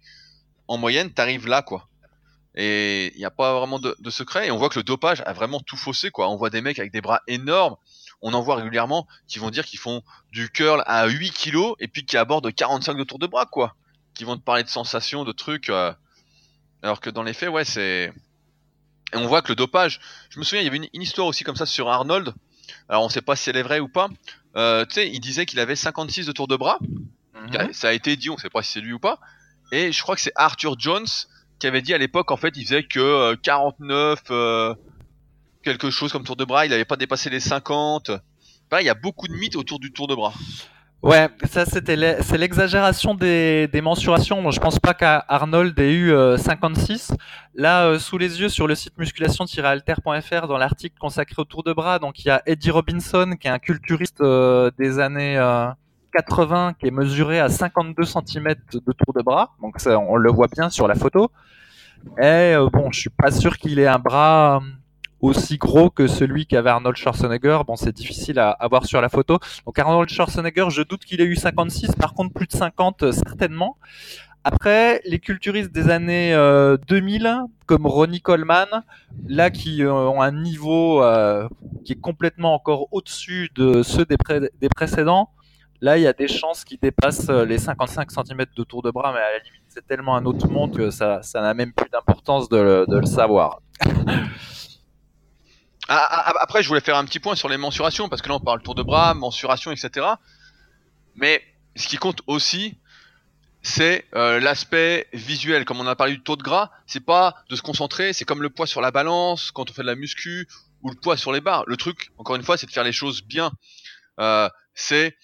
[0.68, 1.90] en moyenne, tu arrives là, quoi.
[2.54, 4.48] Et il n'y a pas vraiment de, secret.
[4.48, 6.30] Et on voit que le dopage a vraiment tout faussé, quoi.
[6.30, 7.78] On voit des mecs avec des bras énormes.
[8.22, 11.88] On en voit régulièrement qui vont dire qu'ils font du curl à 8 kilos et
[11.88, 13.76] puis qui abordent 45 de tour de bras, quoi.
[14.14, 15.70] Qui vont te parler de sensations, de trucs.
[15.70, 15.92] Euh,
[16.84, 18.14] alors que dans les faits, ouais, c'est.
[19.14, 20.00] Et on voit que le dopage.
[20.30, 22.34] Je me souviens, il y avait une, histoire aussi comme ça sur Arnold.
[22.90, 24.10] Alors on sait pas si elle est vraie ou pas.
[24.56, 26.80] Euh, tu sais, il disait qu'il avait 56 de tour de bras.
[27.34, 27.74] Mhm.
[27.74, 29.20] Ça a été dit, on sait pas si c'est lui ou pas.
[29.72, 31.08] Et je crois que c'est Arthur Jones
[31.60, 34.76] qui avait dit à l'époque, en fait, il faisait que 49, euh, euh,
[35.64, 36.66] quelque chose comme tour de bras.
[36.66, 38.12] Il n'avait pas dépassé les 50.
[38.70, 40.34] Pareil, il y a beaucoup de mythes autour du tour de bras.
[41.06, 44.50] Ouais, ça c'était c'est l'exagération des, des mensurations.
[44.50, 47.12] Je pense pas qu'Arnold ait eu 56.
[47.12, 47.16] Euh,
[47.54, 51.74] Là, euh, sous les yeux, sur le site musculation-alter.fr, dans l'article consacré au tour de
[51.74, 55.40] bras, donc il y a Eddie Robinson, qui est un culturiste euh, des années
[56.14, 59.52] 80, qui est mesuré à 52 cm de tour de bras.
[59.62, 61.30] Donc ça, on le voit bien sur la photo.
[62.20, 64.60] Et bon, je suis pas sûr qu'il ait un bras
[65.26, 67.60] aussi gros que celui qu'avait Arnold Schwarzenegger.
[67.68, 69.40] Bon, c'est difficile à, voir sur la photo.
[69.66, 73.12] Donc Arnold Schwarzenegger, je doute qu'il ait eu 56, par contre plus de 50 euh,
[73.12, 73.78] certainement.
[74.44, 76.32] Après, les culturistes des années
[76.88, 78.68] 2000, euh, comme Ronnie Coleman,
[79.28, 81.02] là qui euh, ont un niveau
[81.84, 84.18] qui est complètement encore au-dessus de ceux des,
[84.70, 85.32] précédents,
[85.82, 89.12] là il y a des chances qu'ils dépassent les 55 cm de tour de bras,
[89.14, 92.48] mais à la limite c'est tellement un autre monde que ça n'a même plus d'importance
[92.48, 93.62] de le savoir.
[95.88, 98.30] Ah, ah, ah, après, je voulais faire un petit point sur les mensurations, parce que
[98.30, 100.08] là, on parle tour de bras, mensuration, etc.
[101.16, 101.44] Mais
[101.76, 102.78] ce qui compte aussi,
[103.62, 105.66] c'est euh, l'aspect visuel.
[105.66, 108.42] Comme on a parlé du taux de gras, c'est pas de se concentrer, c'est comme
[108.42, 110.48] le poids sur la balance quand on fait de la muscu
[110.82, 111.64] ou le poids sur les barres.
[111.68, 113.52] Le truc, encore une fois, c'est de faire les choses bien.
[114.20, 115.16] Euh, c'est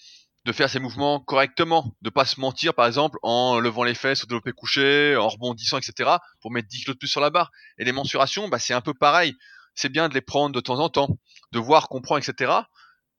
[0.44, 4.24] de faire ses mouvements correctement, de pas se mentir par exemple en levant les fesses
[4.24, 6.10] au développé couché, en rebondissant, etc.
[6.40, 7.52] pour mettre 10 kilos de plus sur la barre.
[7.78, 9.36] Et les mensurations, bah, c'est un peu pareil
[9.74, 11.18] c'est bien de les prendre de temps en temps,
[11.52, 12.52] de voir qu'on prend, etc.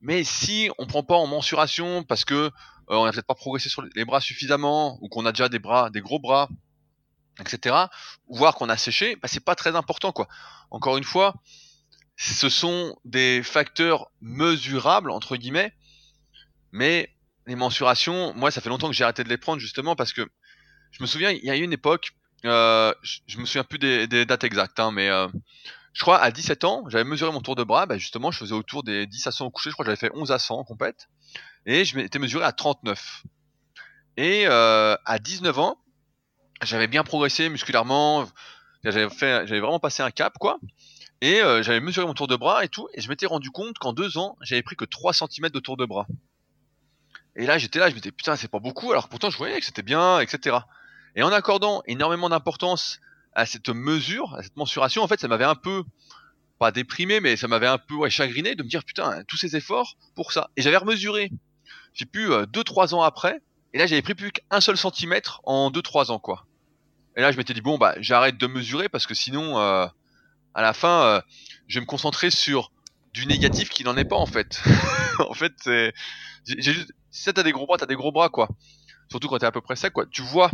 [0.01, 2.51] Mais si on prend pas en mensuration parce que euh,
[2.89, 5.89] on n'a peut-être pas progressé sur les bras suffisamment ou qu'on a déjà des bras,
[5.89, 6.49] des gros bras,
[7.39, 7.75] etc.
[8.27, 10.27] Voir qu'on a séché, bah, c'est pas très important quoi.
[10.71, 11.35] Encore une fois,
[12.17, 15.73] ce sont des facteurs mesurables entre guillemets,
[16.71, 17.09] mais
[17.47, 20.27] les mensurations, moi ça fait longtemps que j'ai arrêté de les prendre justement parce que
[20.91, 22.11] je me souviens il y a eu une époque,
[22.45, 25.27] euh, je, me souviens plus des, dates exactes, hein, mais euh,
[25.93, 28.53] je crois à 17 ans, j'avais mesuré mon tour de bras, bah justement, je faisais
[28.53, 30.57] autour des 10 à 100 au coucher, je crois que j'avais fait 11 à 100
[30.57, 31.07] en compète,
[31.65, 33.23] et je m'étais mesuré à 39.
[34.17, 35.77] Et euh, à 19 ans,
[36.63, 38.25] j'avais bien progressé musculairement,
[38.83, 39.05] j'avais
[39.59, 40.59] vraiment passé un cap, quoi.
[41.21, 43.77] Et euh, j'avais mesuré mon tour de bras et tout, et je m'étais rendu compte
[43.77, 46.07] qu'en deux ans, j'avais pris que 3 cm de tour de bras.
[47.35, 49.59] Et là, j'étais là, je me disais, putain, c'est pas beaucoup, alors pourtant, je voyais
[49.59, 50.57] que c'était bien, etc.
[51.15, 52.99] Et en accordant énormément d'importance
[53.35, 55.83] à cette mesure, à cette mensuration, en fait, ça m'avait un peu,
[56.59, 59.97] pas déprimé, mais ça m'avait un peu chagriné de me dire, putain, tous ces efforts
[60.15, 60.49] pour ça.
[60.55, 61.31] Et j'avais remesuré,
[61.93, 63.41] j'ai pu, 2-3 ans après,
[63.73, 66.45] et là, j'avais pris plus qu'un seul centimètre en 2-3 ans, quoi.
[67.15, 69.87] Et là, je m'étais dit, bon, bah, j'arrête de mesurer parce que sinon, euh,
[70.53, 71.21] à la fin, euh,
[71.67, 72.71] je vais me concentrer sur
[73.13, 74.61] du négatif qui n'en est pas, en fait.
[75.19, 75.93] en fait, c'est.
[76.45, 76.93] J'ai juste...
[77.11, 78.47] Si t'as des gros bras, t'as des gros bras, quoi.
[79.09, 80.05] Surtout quand t'es à peu près sec, quoi.
[80.07, 80.49] Tu vois.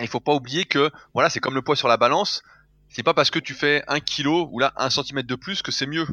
[0.00, 2.42] Il faut pas oublier que, voilà, c'est comme le poids sur la balance.
[2.88, 5.70] C'est pas parce que tu fais un kilo ou là un centimètre de plus que
[5.70, 6.06] c'est mieux.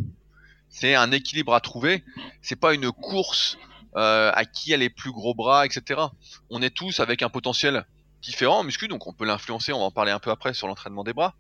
[0.70, 2.04] C'est un équilibre à trouver.
[2.42, 3.58] C'est pas une course
[3.96, 6.02] euh, à qui a les plus gros bras, etc.
[6.50, 7.86] On est tous avec un potentiel
[8.22, 10.68] différent en muscu, donc on peut l'influencer, on va en parler un peu après sur
[10.68, 11.34] l'entraînement des bras.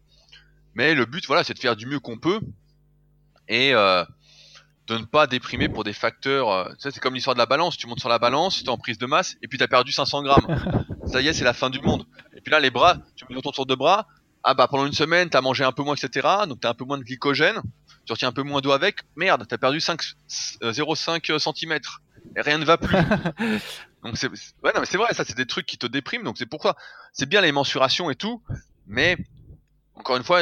[0.73, 2.39] Mais le but, voilà, c'est de faire du mieux qu'on peut
[3.47, 4.03] et euh,
[4.88, 6.50] de ne pas déprimer pour des facteurs.
[6.50, 7.78] Euh, c'est comme l'histoire de la balance.
[7.78, 9.67] Tu montes sur la balance, tu es en prise de masse et puis tu as
[9.67, 10.86] perdu 500 grammes.
[11.06, 12.06] Ça y est, c'est la fin du monde.
[12.36, 14.08] Et puis là, les bras, tu mets ton tour de bras.
[14.43, 16.28] Ah bah pendant une semaine, tu as mangé un peu moins, etc.
[16.47, 17.62] Donc tu as un peu moins de glycogène.
[18.06, 19.00] Tu retiens un peu moins d'eau avec.
[19.15, 20.02] Merde, tu as perdu 5,
[20.62, 21.80] 0,5 cm.
[22.36, 22.97] Et rien ne va plus.
[24.04, 26.23] Donc c'est ouais, non, mais c'est vrai, ça c'est des trucs qui te dépriment.
[26.23, 26.76] Donc c'est pourquoi
[27.12, 28.41] c'est bien les mensurations et tout,
[28.86, 29.17] mais
[29.95, 30.41] encore une fois,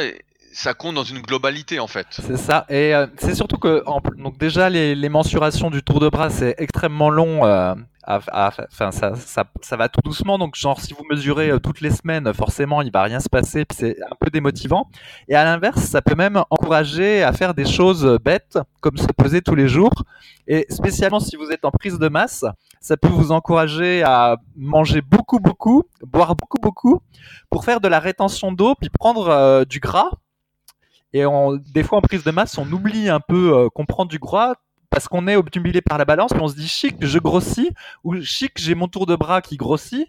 [0.52, 2.06] ça compte dans une globalité en fait.
[2.10, 2.64] C'est ça.
[2.68, 3.84] Et euh, c'est surtout que
[4.16, 7.44] donc déjà les, les, mensurations du tour de bras c'est extrêmement long.
[7.44, 7.74] Euh,
[8.06, 10.38] enfin ça, ça, ça, va tout doucement.
[10.38, 13.64] Donc genre si vous mesurez euh, toutes les semaines, forcément il va rien se passer.
[13.72, 14.88] C'est un peu démotivant.
[15.28, 19.42] Et à l'inverse, ça peut même encourager à faire des choses bêtes comme se peser
[19.42, 20.04] tous les jours.
[20.46, 22.44] Et spécialement si vous êtes en prise de masse,
[22.80, 27.00] ça peut vous encourager à manger beaucoup beaucoup, boire beaucoup beaucoup
[27.50, 30.10] pour faire de la rétention d'eau puis prendre du gras
[31.18, 31.24] et
[31.72, 34.54] des fois en prise de masse, on oublie un peu euh, qu'on prend du gras
[34.90, 37.70] parce qu'on est obnubilé par la balance, on se dit chic, je grossis,
[38.04, 40.08] ou chic, j'ai mon tour de bras qui grossit.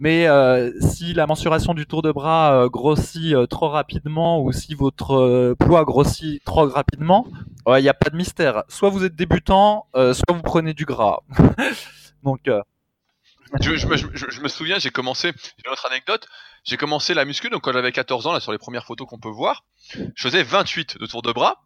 [0.00, 4.74] Mais euh, si la mensuration du tour de bras euh, grossit trop rapidement ou si
[4.74, 7.26] votre poids grossit trop rapidement,
[7.68, 8.64] il n'y a pas de mystère.
[8.68, 11.20] Soit vous êtes débutant, soit vous prenez du gras.
[12.24, 12.50] Donc
[13.60, 16.26] je, je, je, je, me souviens, j'ai commencé, j'ai une autre anecdote,
[16.64, 19.18] j'ai commencé la muscu, donc quand j'avais 14 ans, là sur les premières photos qu'on
[19.18, 21.64] peut voir, je faisais 28 de tour de bras,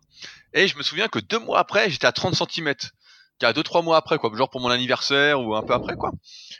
[0.52, 2.74] et je me souviens que deux mois après, j'étais à 30 cm.
[3.42, 6.12] a deux, trois mois après, quoi, genre pour mon anniversaire ou un peu après, quoi.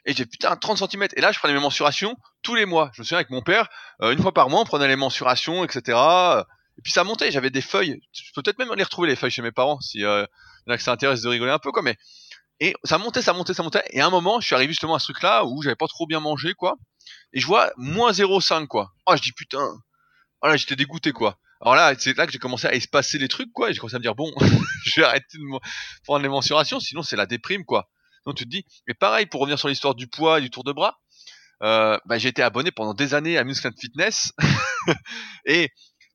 [0.04, 1.08] Et j'ai putain 30 cm.
[1.16, 2.90] Et là, je prenais mes mensurations tous les mois.
[2.94, 3.68] Je me souviens avec mon père,
[4.02, 5.98] euh, une fois par mois, on prenait les mensurations, etc.
[6.78, 8.00] Et puis ça montait, j'avais des feuilles.
[8.12, 10.24] Je peux peut-être même les retrouver les feuilles chez mes parents si euh,
[10.66, 11.82] y en a que ça intéresse de rigoler un peu, quoi.
[11.82, 11.96] Mais
[12.60, 13.84] et ça montait, ça montait, ça montait.
[13.90, 16.06] Et à un moment, je suis arrivé justement à ce truc-là où j'avais pas trop
[16.06, 16.76] bien mangé, quoi.
[17.32, 18.92] Et je vois moins 0,5, quoi.
[19.06, 19.68] Oh, je dis putain.
[20.42, 21.38] Voilà, j'étais dégoûté, quoi.
[21.60, 23.72] Alors là, c'est là que j'ai commencé à espacer les trucs, quoi.
[23.72, 24.32] J'ai commencé à me dire, bon,
[24.84, 25.44] je vais arrêter de
[26.04, 27.88] prendre les mensurations, sinon c'est la déprime, quoi.
[28.26, 30.64] Donc tu te dis, mais pareil, pour revenir sur l'histoire du poids et du tour
[30.64, 30.98] de bras,
[31.62, 34.32] euh, bah, j'ai été abonné pendant des années à Muscle Fitness.
[35.46, 35.70] et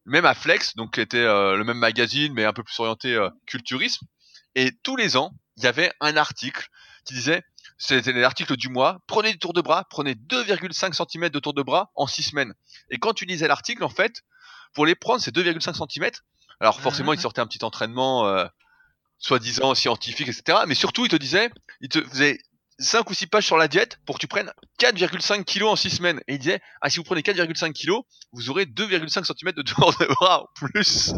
[0.06, 3.14] même à Flex, donc qui était euh, le même magazine, mais un peu plus orienté
[3.14, 4.06] euh, culturisme.
[4.56, 6.68] Et tous les ans, il y avait un article
[7.06, 7.44] qui disait,
[7.78, 11.62] c'était l'article du mois, prenez du tour de bras, prenez 2,5 cm de tour de
[11.62, 12.54] bras en 6 semaines.
[12.90, 14.24] Et quand tu lisais l'article, en fait,
[14.74, 16.12] pour les prendre, c'est 2,5 cm.
[16.60, 18.46] Alors forcément, il sortait un petit entraînement, euh,
[19.20, 20.60] soi-disant scientifique, etc.
[20.68, 21.50] Mais surtout, il te disait,
[21.82, 22.40] il te faisait
[22.80, 25.90] 5 ou 6 pages sur la diète pour que tu prennes 4,5 kg en 6
[25.90, 26.20] semaines.
[26.28, 29.94] Et il disait, ah, si vous prenez 4,5 kg, vous aurez 2,5 cm de tour
[30.00, 31.14] de bras en plus.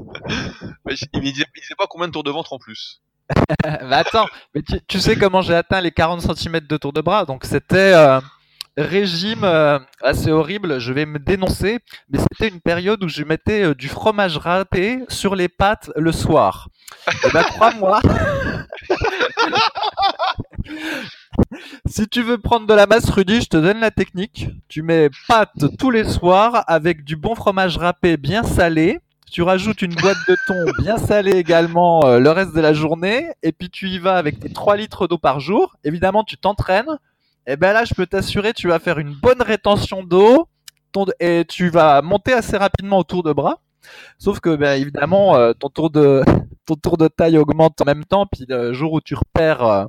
[0.85, 3.01] Mais il ne disait, disait pas combien de tours de ventre en plus.
[3.63, 7.25] bah attends, mais tu, sais comment j'ai atteint les 40 cm de tour de bras?
[7.25, 8.19] Donc c'était euh,
[8.77, 13.63] régime euh, assez horrible, je vais me dénoncer, mais c'était une période où je mettais
[13.63, 16.69] euh, du fromage râpé sur les pâtes le soir.
[17.25, 17.99] Et bah crois-moi,
[21.87, 24.49] si tu veux prendre de la masse Rudy, je te donne la technique.
[24.67, 28.99] Tu mets pâtes tous les soirs avec du bon fromage râpé bien salé
[29.31, 33.27] tu rajoutes une boîte de thon bien salée également euh, le reste de la journée,
[33.43, 35.75] et puis tu y vas avec tes 3 litres d'eau par jour.
[35.83, 36.99] Évidemment, tu t'entraînes.
[37.47, 40.47] Et ben là, je peux t'assurer, tu vas faire une bonne rétention d'eau
[41.19, 43.59] et tu vas monter assez rapidement au tour de bras.
[44.17, 46.23] Sauf que, ben, évidemment, euh, ton tour de
[47.17, 48.25] taille augmente en même temps.
[48.25, 49.85] Puis le jour où tu repères euh,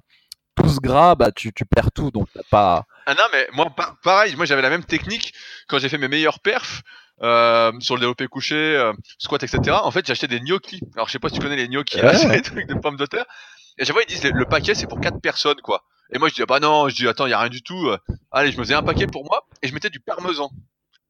[0.55, 2.11] tout ce gras, bah tu, perds tout.
[2.11, 2.85] Donc pas.
[3.07, 5.33] Ah non, mais moi pareil, moi j'avais la même technique
[5.68, 6.83] quand j'ai fait mes meilleurs perfs.
[7.22, 9.79] Euh, sur le développé couché, euh, squat, etc.
[9.83, 10.81] En fait, acheté des gnocchis.
[10.94, 13.07] Alors, je sais pas si tu connais les gnocchis, c'est des trucs de pommes de
[13.07, 13.24] terre.
[13.79, 15.85] Et chaque fois, ils disent le paquet, c'est pour quatre personnes, quoi.
[16.12, 17.62] Et moi, je dis, ah bah non, je dis, attends, il y a rien du
[17.62, 17.90] tout.
[18.31, 20.50] Allez, je me faisais un paquet pour moi et je mettais du parmesan.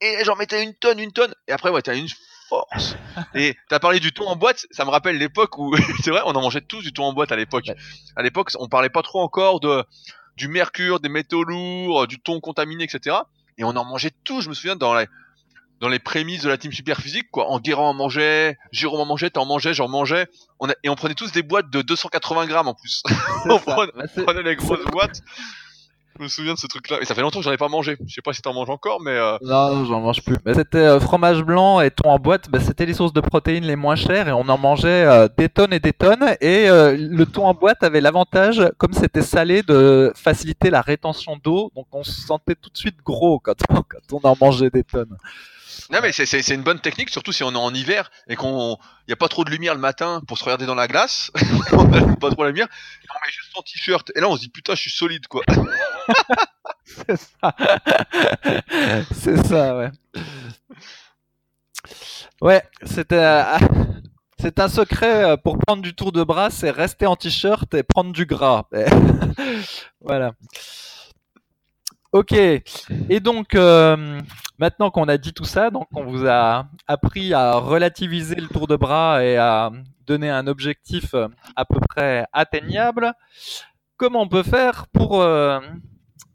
[0.01, 1.35] Et j'en mettais une tonne, une tonne.
[1.49, 2.09] Et après, ouais, t'as une
[2.49, 2.97] force.
[3.35, 6.35] Et t'as parlé du thon en boîte, ça me rappelle l'époque où, c'est vrai, on
[6.35, 7.71] en mangeait tous du thon en boîte à l'époque.
[8.15, 9.85] À l'époque, on parlait pas trop encore de,
[10.37, 13.17] du mercure, des métaux lourds, du thon contaminé, etc.
[13.59, 14.41] Et on en mangeait tout.
[14.41, 15.07] Je me souviens dans les
[15.81, 17.49] dans les prémices de la team super physique, quoi.
[17.51, 20.27] En Guérand en mangeait, Jérôme en mangeait, t'en mangeais, j'en mangeais.
[20.59, 23.03] On et on prenait tous des boîtes de 280 grammes en plus.
[23.51, 25.21] on prenait, Bah, prenait les grosses boîtes.
[26.19, 26.97] Je me souviens de ce truc-là.
[27.03, 27.99] Et ça fait longtemps que j'en ai pas mangé.
[28.07, 30.37] Je sais pas si t'en manges encore, mais euh, Non, non, j'en mange plus.
[30.47, 33.65] Mais c'était euh, fromage blanc et thon en boîte, bah, c'était les sources de protéines
[33.67, 36.25] les moins chères et on en mangeait euh, des tonnes et des tonnes.
[36.41, 41.37] Et euh, le thon en boîte avait l'avantage, comme c'était salé, de faciliter la rétention
[41.37, 41.71] d'eau.
[41.77, 44.85] Donc on se sentait tout de suite gros quand on, quand on en mangeait des
[44.85, 45.19] tonnes.
[45.91, 49.13] Non mais c'est une bonne technique, surtout si on est en hiver et qu'on y
[49.13, 51.31] a pas trop de lumière le matin pour se regarder dans la glace.
[51.73, 52.69] on a pas trop la lumière.
[53.03, 54.11] Et on met juste son t-shirt.
[54.15, 55.43] Et là on se dit putain je suis solide quoi.
[56.85, 57.55] C'est ça.
[59.13, 59.91] C'est ça, ouais.
[62.41, 63.17] Ouais, c'était.
[63.17, 63.59] euh,
[64.41, 67.83] C'est un secret euh, pour prendre du tour de bras, c'est rester en t-shirt et
[67.83, 68.65] prendre du gras.
[70.01, 70.33] Voilà.
[72.17, 72.33] Ok.
[72.33, 74.23] Et donc, euh,
[74.59, 78.67] maintenant qu'on a dit tout ça, donc on vous a appris à relativiser le tour
[78.67, 79.71] de bras et à
[80.07, 83.13] donner un objectif euh, à peu près atteignable.
[83.99, 85.61] Comment on peut faire pour euh,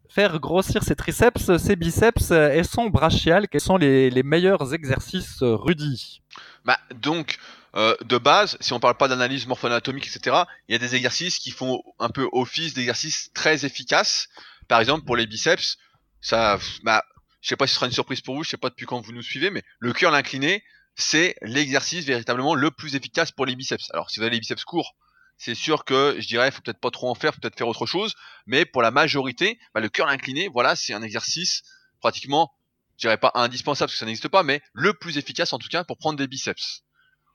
[0.08, 6.22] faire grossir ses triceps, ses biceps et son brachial Quels sont les, meilleurs exercices, Rudy?
[6.64, 7.38] Bah donc
[7.74, 11.50] de base, si on parle pas d'analyse morpho-anatomique, etc., il y a des exercices qui
[11.50, 14.28] font un peu office d'exercices très efficaces.
[14.72, 15.76] Par exemple, pour les biceps,
[16.22, 17.04] ça, bah,
[17.42, 19.02] je sais pas si ce sera une surprise pour vous, je sais pas depuis quand
[19.02, 23.54] vous nous suivez, mais le curl incliné, c'est l'exercice véritablement le plus efficace pour les
[23.54, 23.90] biceps.
[23.92, 24.96] Alors, si vous avez les biceps courts,
[25.36, 28.14] c'est sûr que je dirais, faut peut-être pas trop en faire, peut-être faire autre chose,
[28.46, 31.64] mais pour la majorité, bah, le curl incliné, voilà, c'est un exercice
[32.00, 32.50] pratiquement,
[32.96, 35.68] je dirais pas indispensable parce que ça n'existe pas, mais le plus efficace en tout
[35.68, 36.80] cas pour prendre des biceps.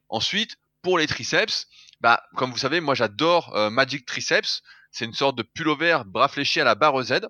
[0.10, 1.68] Ensuite, pour les triceps,
[2.02, 4.64] bah, comme vous savez, moi j'adore euh, Magic Triceps.
[4.92, 7.22] C'est une sorte de pullover bras fléché à la barre Z.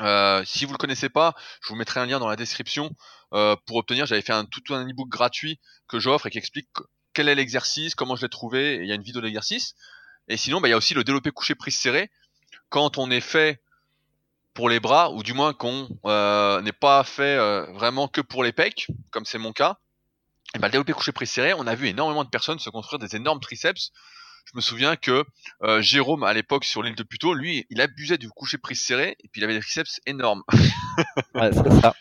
[0.00, 2.90] Euh, si vous le connaissez pas, je vous mettrai un lien dans la description
[3.34, 4.06] euh, pour obtenir.
[4.06, 6.68] J'avais fait un tout un ebook gratuit que j'offre et qui explique
[7.12, 8.76] quel est l'exercice, comment je l'ai trouvé.
[8.76, 9.74] et Il y a une vidéo d'exercice.
[10.28, 12.10] Et sinon, bah, il y a aussi le développé couché prise serrée.
[12.68, 13.60] Quand on est fait
[14.54, 17.36] pour les bras, ou du moins qu'on euh, n'est pas fait
[17.72, 19.78] vraiment que pour les pecs, comme c'est mon cas,
[20.54, 22.98] et ben, le développé couché prise serré, on a vu énormément de personnes se construire
[22.98, 23.92] des énormes triceps.
[24.46, 25.24] Je me souviens que
[25.62, 29.16] euh, Jérôme, à l'époque, sur l'île de Puteaux, lui, il abusait du coucher prise serré,
[29.20, 30.42] et puis il avait des triceps énormes.
[31.34, 31.94] Ouais, c'est ça.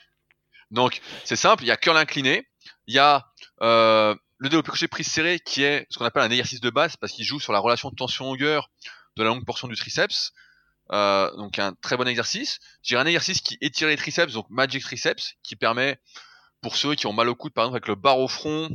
[0.71, 2.47] Donc, c'est simple, il y a curl incliné,
[2.88, 3.28] il y a
[3.62, 6.97] euh, le développé couché prise serré, qui est ce qu'on appelle un exercice de base,
[6.97, 8.69] parce qu'il joue sur la relation tension-longueur
[9.15, 10.34] de la longue portion du triceps.
[10.91, 12.60] Euh, donc un très bon exercice.
[12.82, 15.99] J'ai un exercice qui étire les triceps, donc Magic Triceps, qui permet
[16.62, 18.69] pour ceux qui ont mal au coude, par exemple avec le bar au front,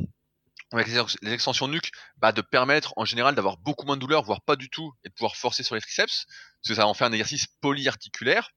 [0.71, 4.01] avec les, ex- les extensions nuque, bah, de permettre en général d'avoir beaucoup moins de
[4.01, 6.87] douleur, voire pas du tout, et de pouvoir forcer sur les triceps, parce que ça
[6.87, 8.49] en fait un exercice polyarticulaire.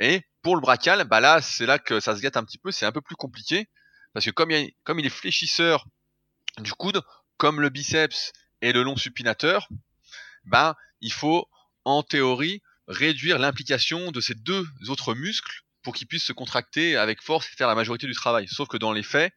[0.00, 2.72] Et pour le brachial, bah là, c'est là que ça se gâte un petit peu,
[2.72, 3.68] c'est un peu plus compliqué,
[4.12, 5.86] parce que comme il, comme il est fléchisseur
[6.58, 7.02] du coude,
[7.36, 9.68] comme le biceps et le long supinateur,
[10.44, 11.48] bah, il faut,
[11.84, 17.22] en théorie, réduire l'implication de ces deux autres muscles pour qu'ils puissent se contracter avec
[17.22, 18.46] force et faire la majorité du travail.
[18.48, 19.32] Sauf que dans les faits,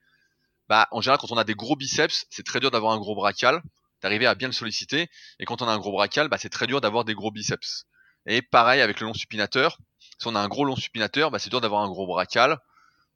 [0.69, 3.15] bah, en général, quand on a des gros biceps, c'est très dur d'avoir un gros
[3.15, 3.61] brachial,
[4.01, 5.09] d'arriver à bien le solliciter.
[5.39, 7.85] Et quand on a un gros brachial, bah, c'est très dur d'avoir des gros biceps.
[8.25, 9.77] Et pareil avec le long supinateur.
[10.19, 12.59] Si on a un gros long supinateur, bah, c'est dur d'avoir un gros brachial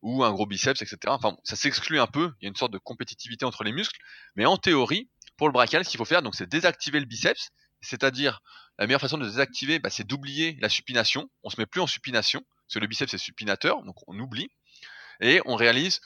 [0.01, 0.97] ou un gros biceps, etc.
[1.07, 2.31] Enfin, ça s'exclut un peu.
[2.39, 3.99] Il y a une sorte de compétitivité entre les muscles.
[4.35, 7.49] Mais en théorie, pour le brachial, ce qu'il faut faire, c'est désactiver le biceps.
[7.81, 8.41] C'est-à-dire,
[8.79, 11.29] la meilleure façon de désactiver, bah, c'est d'oublier la supination.
[11.43, 14.49] On se met plus en supination, parce que le biceps c'est supinateur, donc on oublie.
[15.19, 16.01] Et on réalise,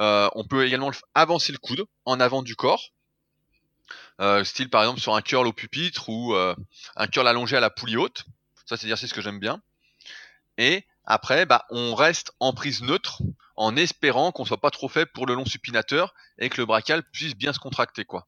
[0.00, 2.90] on peut également avancer le coude en avant du corps.
[4.20, 6.54] Euh, style par exemple sur un curl au pupitre ou euh,
[6.96, 8.24] un curl allongé à la poulie haute.
[8.66, 9.62] Ça c'est l'exercice que j'aime bien.
[10.58, 13.22] Et après, bah, on reste en prise neutre
[13.56, 17.02] en espérant qu'on soit pas trop faible pour le long supinateur et que le brachial
[17.02, 18.26] puisse bien se contracter quoi.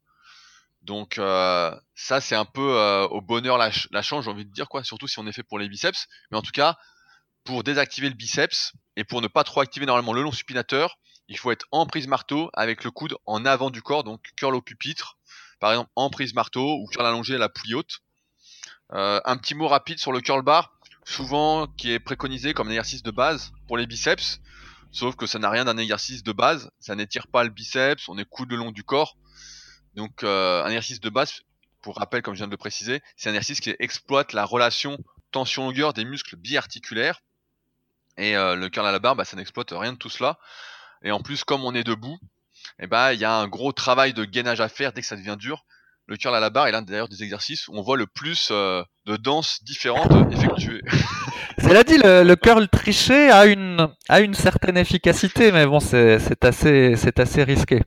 [0.81, 4.51] Donc euh, ça c'est un peu euh, au bonheur la, la chance j'ai envie de
[4.51, 6.09] dire quoi, surtout si on est fait pour les biceps.
[6.31, 6.79] Mais en tout cas,
[7.45, 10.99] pour désactiver le biceps et pour ne pas trop activer normalement le long supinateur,
[11.33, 14.55] il faut être en prise marteau avec le coude en avant du corps, donc curl
[14.55, 15.17] au pupitre,
[15.61, 18.01] par exemple en prise marteau ou curl allongé à la poulie haute.
[18.93, 22.73] Euh, un petit mot rapide sur le curl bar, souvent qui est préconisé comme un
[22.73, 24.41] exercice de base pour les biceps,
[24.91, 28.19] sauf que ça n'a rien d'un exercice de base, ça n'étire pas le biceps, on
[28.19, 29.17] est coude le long du corps.
[29.95, 31.41] Donc euh, un exercice de base,
[31.81, 34.99] pour rappel comme je viens de le préciser, c'est un exercice qui exploite la relation
[35.31, 37.23] tension-longueur des muscles biarticulaires.
[38.19, 40.39] Et euh, le curl à la barre, bah, ça n'exploite rien de tout cela.
[41.05, 42.19] Et en plus, comme on est debout,
[42.81, 45.17] eh ben, il y a un gros travail de gainage à faire dès que ça
[45.17, 45.65] devient dur.
[46.07, 48.49] le curl à la barre est l'un d'ailleurs des exercices où on voit le plus
[48.51, 50.83] euh, de danses différentes effectuées.
[51.59, 56.45] Cela dit, le, le, curl triché a une, a une certaine efficacité, mais bon, c'est
[56.45, 57.83] assez, assez risqué.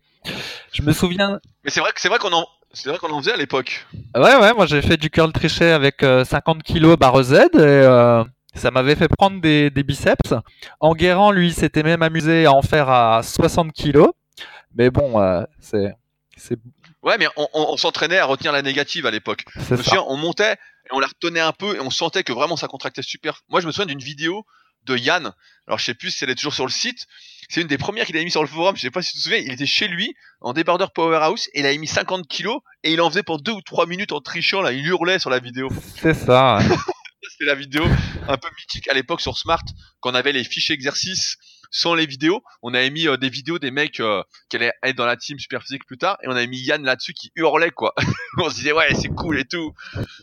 [0.72, 1.40] Je me souviens.
[1.64, 3.86] Mais c'est vrai que c'est vrai qu'on en, c'est vrai qu'on en faisait à l'époque.
[4.16, 8.24] Ouais, ouais, moi j'ai fait du curl triché avec 50 kg barre Z et euh,
[8.56, 10.34] ça m'avait fait prendre des, des biceps.
[10.80, 14.06] Enguerrand, lui, s'était même amusé à en faire à 60 kg.
[14.76, 15.94] Mais bon, euh, c'est,
[16.36, 16.58] c'est.
[17.02, 19.46] Ouais, mais on, on, s'entraînait à retenir la négative à l'époque.
[19.70, 22.34] Je me souviens, on montait et on la retenait un peu et on sentait que
[22.34, 23.42] vraiment ça contractait super.
[23.50, 24.46] Moi, je me souviens d'une vidéo
[24.86, 25.32] de Yann.
[25.68, 27.06] Alors, je sais plus si elle est toujours sur le site.
[27.50, 28.76] C'est une des premières qu'il a mis sur le forum.
[28.76, 29.38] Je sais pas si tu te souviens.
[29.38, 33.02] Il était chez lui en débardeur powerhouse et il a mis 50 kilos et il
[33.02, 34.62] en faisait pour deux ou trois minutes en trichant.
[34.62, 35.70] Là, il hurlait sur la vidéo.
[36.02, 36.60] C'est ça.
[37.38, 37.84] C'était la vidéo
[38.30, 39.62] un peu mythique à l'époque sur Smart
[40.00, 41.36] quand on avait les fiches exercices
[41.70, 42.42] sans les vidéos.
[42.62, 45.38] On avait mis euh, des vidéos des mecs euh, qui allaient être dans la team
[45.38, 47.94] super physique plus tard et on avait mis Yann là-dessus qui hurlait quoi.
[48.38, 49.74] on se disait ouais c'est cool et tout.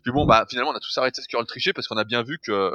[0.03, 2.23] Puis bon bah finalement on a tous arrêté ce curl triché parce qu'on a bien
[2.23, 2.73] vu que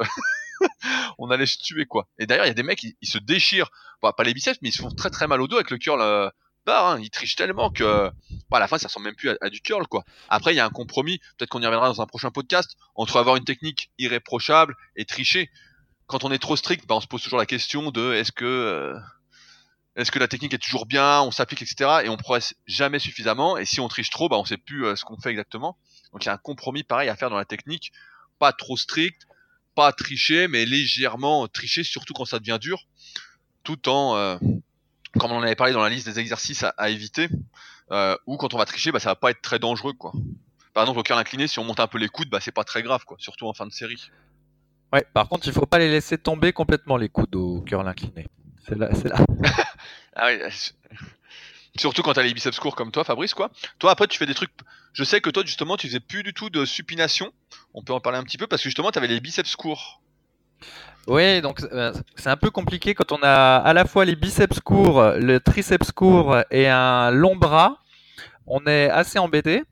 [1.17, 2.07] on allait se tuer quoi.
[2.19, 3.71] Et d'ailleurs il y a des mecs ils, se déchirent,
[4.01, 6.31] pas les biceps mais ils se font très très mal au dos avec le curl.
[6.67, 6.99] Hein.
[7.01, 8.11] Ils trichent tellement que
[8.49, 10.03] bah, à la fin ça ressemble même plus à, du curl quoi.
[10.29, 13.17] Après il y a un compromis, peut-être qu'on y reviendra dans un prochain podcast, entre
[13.17, 15.49] avoir une technique irréprochable et tricher
[16.07, 18.45] quand on est trop strict, bah, on se pose toujours la question de est-ce que
[18.45, 18.99] euh,
[20.15, 21.99] la technique est toujours bien, on s'applique, etc.
[22.05, 23.57] Et on progresse jamais suffisamment.
[23.57, 25.77] Et si on triche trop, bah, on sait plus euh, ce qu'on fait exactement.
[26.13, 27.91] Donc il y a un compromis pareil à faire dans la technique,
[28.39, 29.27] pas trop strict,
[29.75, 32.87] pas tricher, mais légèrement tricher, surtout quand ça devient dur,
[33.63, 34.37] tout en, euh,
[35.19, 37.29] comme on en avait parlé dans la liste des exercices à, éviter,
[38.25, 40.11] ou quand on va tricher, bah, ça va pas être très dangereux, quoi.
[40.73, 42.63] Par exemple, au cœur incliné, si on monte un peu les coudes, bah, c'est pas
[42.63, 44.11] très grave, quoi, surtout en fin de série.
[44.93, 48.27] Ouais, par contre, il faut pas les laisser tomber complètement les coudes au curl incliné.
[48.67, 49.17] C'est là, c'est là.
[50.15, 50.37] ah oui,
[51.79, 53.51] surtout quand t'as les biceps courts comme toi, Fabrice, quoi.
[53.79, 54.51] Toi, après, tu fais des trucs.
[54.93, 57.31] Je sais que toi, justement, tu faisais plus du tout de supination.
[57.73, 60.01] On peut en parler un petit peu parce que justement, tu avais les biceps courts.
[61.07, 64.59] Oui, donc euh, c'est un peu compliqué quand on a à la fois les biceps
[64.59, 67.79] courts, le triceps court et un long bras
[68.45, 69.63] on est assez embêté.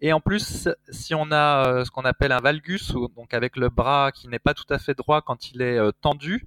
[0.00, 3.68] Et en plus, si on a euh, ce qu'on appelle un valgus, donc avec le
[3.68, 6.46] bras qui n'est pas tout à fait droit quand il est euh, tendu,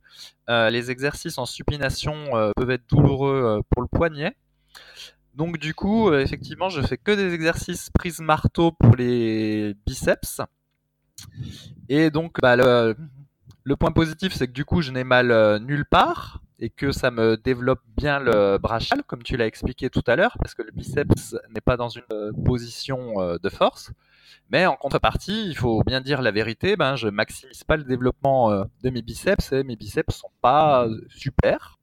[0.50, 4.36] les exercices en supination peuvent être douloureux pour le poignet.
[5.34, 10.42] Donc du coup, effectivement, je fais que des exercices prise marteau pour les biceps.
[11.90, 12.96] Et donc, bah, le,
[13.66, 17.12] le point positif, c'est que du coup, je n'ai mal nulle part et que ça
[17.12, 20.72] me développe bien le brachial, comme tu l'as expliqué tout à l'heure, parce que le
[20.72, 23.92] biceps n'est pas dans une euh, position euh, de force.
[24.50, 28.52] Mais en contrepartie, il faut bien dire la vérité, ben, je maximise pas le développement
[28.52, 31.78] euh, de mes biceps et mes biceps sont pas super.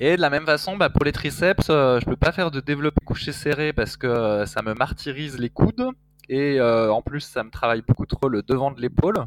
[0.00, 2.96] Et de la même façon, ben, pour les triceps, je peux pas faire de développé
[3.04, 5.90] couché serré parce que ça me martyrise les coudes
[6.28, 9.26] et en plus ça me travaille beaucoup trop le devant de l'épaule.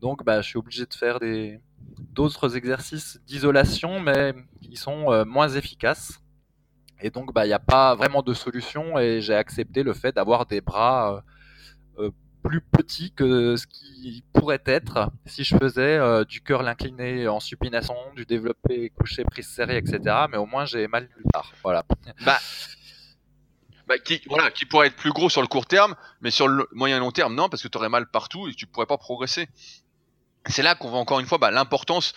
[0.00, 1.60] Donc bah, je suis obligé de faire des,
[1.98, 6.20] d'autres exercices d'isolation, mais qui sont euh, moins efficaces.
[7.00, 10.12] Et donc, bah, il n'y a pas vraiment de solution et j'ai accepté le fait
[10.12, 11.22] d'avoir des bras
[11.98, 12.10] euh, euh,
[12.42, 17.96] plus petits que ce qui pourrait être si je faisais du curl incliné en supination,
[18.14, 20.26] du développé couché, prise serrée, etc.
[20.30, 21.52] Mais au moins, j'ai mal nulle part.
[21.64, 21.84] Voilà.
[22.24, 22.38] Bah,
[23.88, 26.68] bah, qui, voilà, qui pourrait être plus gros sur le court terme, mais sur le
[26.72, 28.98] moyen et long terme, non, parce que tu aurais mal partout et tu pourrais pas
[28.98, 29.48] progresser
[30.46, 32.14] c'est là qu'on voit encore une fois bah, l'importance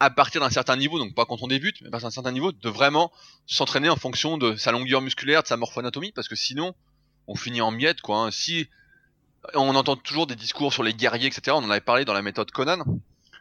[0.00, 2.32] à partir d'un certain niveau, donc pas quand on débute, mais à partir d'un certain
[2.32, 3.12] niveau, de vraiment
[3.46, 6.74] s'entraîner en fonction de sa longueur musculaire, de sa morphoanatomie, parce que sinon,
[7.26, 8.18] on finit en miettes, quoi.
[8.18, 8.30] Hein.
[8.30, 8.68] Si
[9.54, 11.52] on entend toujours des discours sur les guerriers, etc.
[11.52, 12.82] On en avait parlé dans la méthode Conan,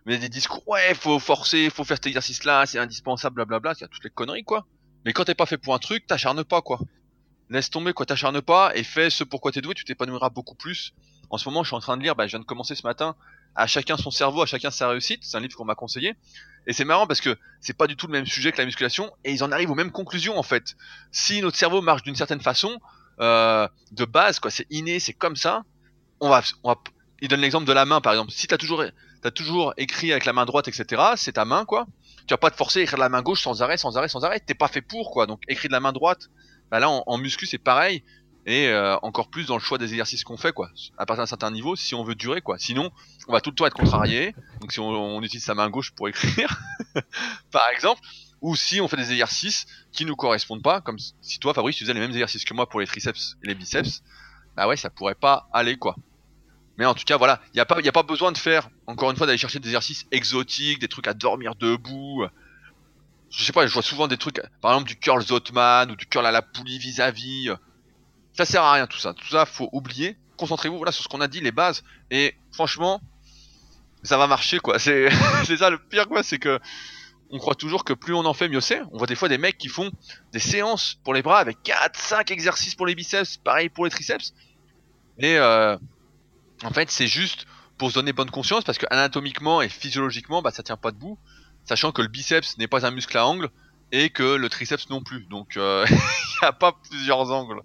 [0.06, 4.04] mais des discours, ouais, faut forcer, faut faire cet exercice-là, c'est indispensable, blablabla, c'est toutes
[4.04, 4.66] les conneries, quoi.
[5.06, 6.80] Mais quand t'es pas fait pour un truc, t'acharnes pas, quoi.
[7.50, 10.94] Laisse tomber, quoi, t'acharnes pas et fais ce pourquoi t'es doué, tu t'épanouiras beaucoup plus.
[11.30, 12.84] En ce moment, je suis en train de lire, bah, je viens de commencer ce
[12.84, 13.16] matin,
[13.56, 15.22] à chacun son cerveau, à chacun sa réussite.
[15.24, 16.16] C'est un livre qu'on m'a conseillé.
[16.66, 19.12] Et c'est marrant parce que c'est pas du tout le même sujet que la musculation
[19.24, 20.76] et ils en arrivent aux mêmes conclusions en fait.
[21.12, 22.80] Si notre cerveau marche d'une certaine façon,
[23.20, 25.64] euh, de base quoi, c'est inné, c'est comme ça.
[26.20, 26.80] On va, on va,
[27.22, 28.32] il donne l'exemple de la main par exemple.
[28.32, 28.84] Si t'as toujours,
[29.22, 31.02] t'as toujours écrit avec la main droite, etc.
[31.18, 31.86] C'est ta main quoi.
[32.28, 34.08] Tu vas pas te forcer à écrire de la main gauche sans arrêt, sans arrêt,
[34.08, 34.40] sans arrêt.
[34.40, 35.26] T'es pas fait pour quoi.
[35.26, 36.30] Donc écrit de la main droite.
[36.72, 38.04] Bah là en, en muscu c'est pareil
[38.46, 40.70] et euh, encore plus dans le choix des exercices qu'on fait quoi.
[40.98, 42.58] À partir d'un certain niveau si on veut durer quoi.
[42.58, 42.92] Sinon
[43.28, 44.36] on va tout le temps être contrarié.
[44.60, 46.60] Donc si on, utilise sa main gauche pour écrire
[47.52, 48.02] par exemple
[48.42, 51.84] ou si on fait des exercices qui nous correspondent pas comme si toi Fabrice tu
[51.84, 54.04] faisais les mêmes exercices que moi pour les triceps et les biceps
[54.56, 55.96] bah ouais ça pourrait pas aller quoi.
[56.78, 58.70] Mais en tout cas voilà il y a pas y a pas besoin de faire
[58.88, 62.26] encore une fois d'aller chercher des exercices exotiques des trucs à dormir debout.
[63.30, 66.08] Je sais pas je vois souvent des trucs par exemple du curl Zotman ou du
[66.08, 67.50] curl à la poulie vis-à-vis
[68.34, 69.14] ça sert à rien tout ça.
[69.14, 70.18] Tout ça, faut oublier.
[70.38, 71.84] Concentrez-vous voilà sur ce qu'on a dit, les bases.
[72.12, 73.02] Et franchement,
[74.04, 74.80] ça va marcher quoi.
[74.80, 75.10] C'est
[75.58, 76.60] ça le pire quoi, c'est que
[77.34, 78.82] on croit toujours que plus on en fait, mieux c'est.
[78.92, 79.92] On voit des fois des mecs qui font
[80.34, 83.92] des séances pour les bras avec 4, 5 exercices pour les biceps, pareil pour les
[83.92, 84.36] triceps.
[85.18, 85.76] Et euh,
[86.64, 87.48] en fait, c'est juste
[87.80, 91.18] pour se donner bonne conscience parce que anatomiquement et physiologiquement, bah, ça tient pas debout,
[91.66, 93.50] sachant que le biceps n'est pas un muscle à angle
[93.92, 95.26] et que le triceps non plus.
[95.26, 97.62] Donc, euh, il n'y a pas plusieurs angles.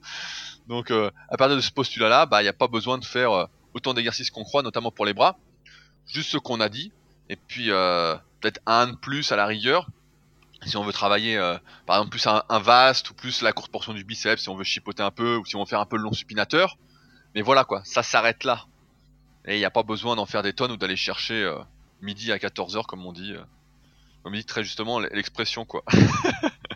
[0.69, 3.33] Donc, euh, à partir de ce postulat-là, bah, il n'y a pas besoin de faire
[3.33, 5.39] euh, autant d'exercices qu'on croit, notamment pour les bras.
[6.07, 6.93] Juste ce qu'on a dit.
[7.31, 7.67] Et puis,
[8.41, 9.89] peut-être un de plus à la rigueur.
[10.65, 11.37] Si on veut travailler,
[11.85, 14.65] par exemple, plus un, vaste ou plus la courte portion du biceps, si on veut
[14.65, 16.79] chipoter un peu ou si on veut faire un peu le long supinateur.
[17.35, 18.65] Mais voilà quoi, ça s'arrête là.
[19.45, 21.55] Et il n'y a pas besoin d'en faire des tonnes ou d'aller chercher
[22.01, 23.35] midi à 14h comme on dit
[24.23, 25.85] comme dit très justement l'expression quoi.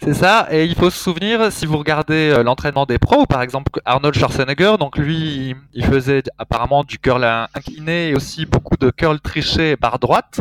[0.00, 3.42] C'est ça, et il faut se souvenir, si vous regardez euh, l'entraînement des pros, par
[3.42, 8.90] exemple Arnold Schwarzenegger, donc lui, il faisait apparemment du curl incliné et aussi beaucoup de
[8.90, 10.40] curl triché par droite.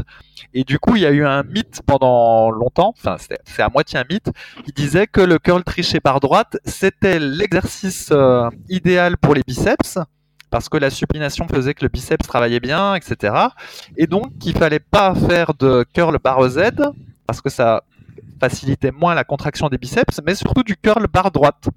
[0.54, 3.98] Et du coup, il y a eu un mythe pendant longtemps, enfin c'est à moitié
[3.98, 4.30] un mythe,
[4.64, 9.98] qui disait que le curl triché par droite, c'était l'exercice euh, idéal pour les biceps,
[10.52, 13.34] parce que la supination faisait que le biceps travaillait bien, etc.
[13.98, 16.70] Et donc, il fallait pas faire de curl barre Z,
[17.26, 17.82] parce que ça
[18.40, 21.70] facilitait moins la contraction des biceps, mais surtout du curl barre droite.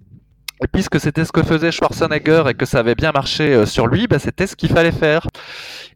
[0.62, 3.86] Et puisque c'était ce que faisait Schwarzenegger et que ça avait bien marché euh, sur
[3.86, 5.26] lui, bah, c'était ce qu'il fallait faire.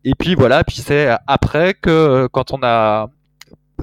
[0.05, 3.11] Et puis voilà, puis c'est après que euh, quand on a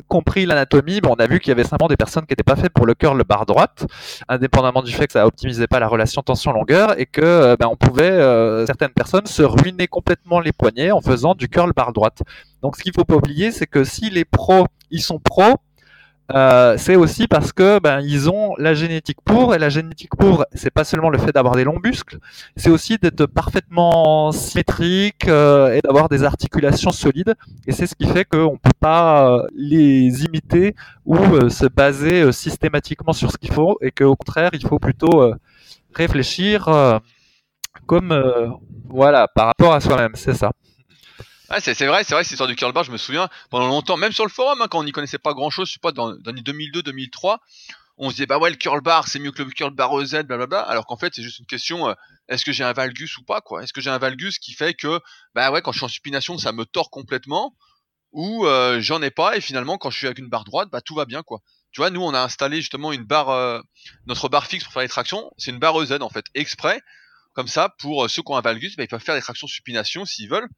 [0.07, 2.73] compris l'anatomie, on a vu qu'il y avait simplement des personnes qui n'étaient pas faites
[2.73, 3.86] pour le curl barre droite,
[4.27, 7.75] indépendamment du fait que ça optimisait pas la relation tension-longueur et que euh, ben, on
[7.75, 12.21] pouvait euh, certaines personnes se ruiner complètement les poignets en faisant du curl barre droite.
[12.61, 15.55] Donc ce qu'il faut pas oublier, c'est que si les pros ils sont pros,
[16.34, 20.45] euh, c'est aussi parce que ben ils ont la génétique pour et la génétique pour
[20.53, 22.19] c'est pas seulement le fait d'avoir des longs muscles,
[22.55, 27.36] c'est aussi d'être parfaitement symétrique euh, et d'avoir des articulations solides
[27.67, 30.75] et c'est ce qui fait qu'on peut pas euh, les imiter
[31.05, 31.17] ou
[31.49, 35.34] se baser systématiquement sur ce qu'il faut et qu'au contraire il faut plutôt
[35.93, 36.69] réfléchir
[37.86, 38.13] comme
[38.89, 40.51] voilà par rapport à soi-même, c'est ça.
[41.59, 44.13] C'est vrai, c'est vrai, cette histoire du curl bar, je me souviens, pendant longtemps, même
[44.13, 46.11] sur le forum, hein, quand on n'y connaissait pas grand chose, je sais pas, dans,
[46.11, 47.39] les 2002-2003,
[47.97, 50.23] on se disait, bah ouais, le curl bar, c'est mieux que le curl bar Z,
[50.23, 51.93] blablabla, alors qu'en fait, c'est juste une question, euh,
[52.29, 53.63] est-ce que j'ai un valgus ou pas, quoi?
[53.63, 55.01] Est-ce que j'ai un valgus qui fait que,
[55.35, 57.53] bah ouais, quand je suis en supination, ça me tord complètement,
[58.13, 60.79] ou euh, j'en ai pas, et finalement, quand je suis avec une barre droite, bah
[60.79, 61.41] tout va bien, quoi.
[61.73, 63.59] Tu vois, nous, on a installé justement une barre, euh,
[64.05, 66.81] notre barre fixe pour faire les tractions, c'est une barre Z, en fait, exprès,
[67.33, 70.05] comme ça, pour ceux qui ont un valgus, bah, ils peuvent faire des tractions supination
[70.05, 70.49] s'ils veulent.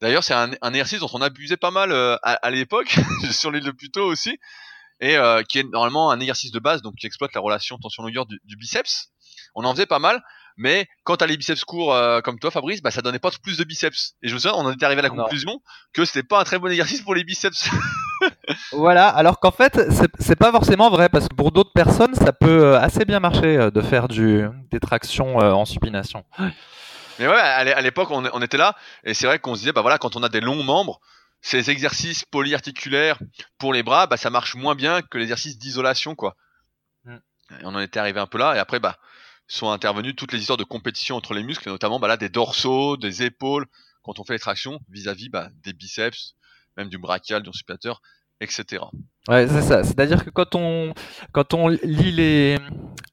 [0.00, 2.98] D'ailleurs, c'est un, un, exercice dont on abusait pas mal euh, à, l'époque,
[3.30, 4.38] sur l'île de Puto aussi,
[5.00, 8.26] et euh, qui est normalement un exercice de base, donc qui exploite la relation tension-longueur
[8.26, 9.08] du, biceps.
[9.54, 10.22] On en faisait pas mal,
[10.56, 13.56] mais quand t'as les biceps courts euh, comme toi, Fabrice, bah ça donnait pas plus
[13.56, 14.14] de biceps.
[14.22, 15.60] Et je me souviens, on en était arrivé à la conclusion
[15.92, 17.70] que c'était pas un très bon exercice pour les biceps.
[18.72, 19.80] voilà, alors qu'en fait,
[20.18, 23.80] c'est pas forcément vrai, parce que pour d'autres personnes, ça peut assez bien marcher de
[23.80, 26.24] faire du, des tractions en supination.
[27.18, 29.98] Mais ouais, à l'époque, on, était là, et c'est vrai qu'on se disait, bah voilà,
[29.98, 31.00] quand on a des longs membres,
[31.40, 33.18] ces exercices polyarticulaires
[33.58, 36.36] pour les bras, bah ça marche moins bien que l'exercice d'isolation, quoi.
[37.04, 37.16] Mm.
[37.60, 38.98] Et on en était arrivé un peu là, et après, bah,
[39.46, 42.30] sont intervenues toutes les histoires de compétition entre les muscles, et notamment, bah là, des
[42.30, 43.66] dorsaux, des épaules,
[44.02, 46.34] quand on fait les tractions, vis-à-vis, bah, des biceps,
[46.76, 48.00] même du brachial, du supinateur,
[48.40, 48.82] etc.
[49.28, 49.84] Ouais, c'est ça.
[49.84, 50.92] C'est-à-dire que quand on
[51.32, 52.58] quand on lit les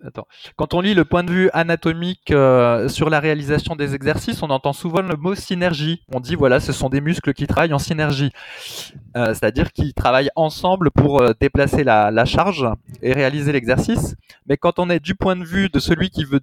[0.03, 0.25] Attends.
[0.55, 4.49] quand on lit le point de vue anatomique euh, sur la réalisation des exercices, on
[4.49, 6.01] entend souvent le mot synergie.
[6.11, 8.31] On dit voilà, ce sont des muscles qui travaillent en synergie,
[9.15, 12.67] euh, c'est-à-dire qu'ils travaillent ensemble pour euh, déplacer la, charge
[13.03, 14.15] et réaliser l'exercice.
[14.47, 16.41] Mais quand on est du point de vue de celui qui veut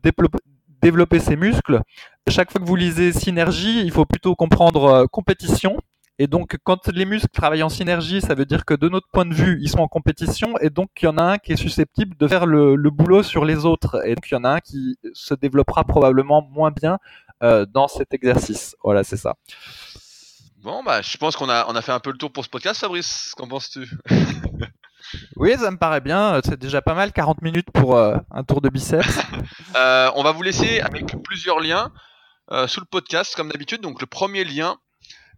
[0.80, 1.80] développer ses muscles,
[2.28, 5.78] chaque fois que vous lisez synergie, il faut plutôt comprendre compétition
[6.18, 9.24] et donc, quand les muscles travaillent en synergie, ça veut dire que de notre point
[9.24, 11.56] de vue, ils sont en compétition, et donc il y en a un qui est
[11.56, 14.60] susceptible de faire le, boulot sur les autres, et donc il y en a un
[14.60, 16.98] qui se développera probablement moins bien
[17.42, 18.76] euh, dans cet exercice.
[18.82, 19.36] Voilà, c'est ça.
[20.62, 22.50] Bon, bah, je pense qu'on a, on a fait un peu le tour pour ce
[22.50, 23.32] podcast, Fabrice.
[23.36, 23.88] Qu'en penses-tu?
[25.36, 26.40] Oui, ça me paraît bien.
[26.44, 29.18] C'est déjà pas mal, 40 minutes pour euh, un tour de biceps.
[29.76, 31.92] euh, on va vous laisser avec plusieurs liens
[32.50, 33.80] euh, sous le podcast, comme d'habitude.
[33.80, 34.76] Donc, le premier lien,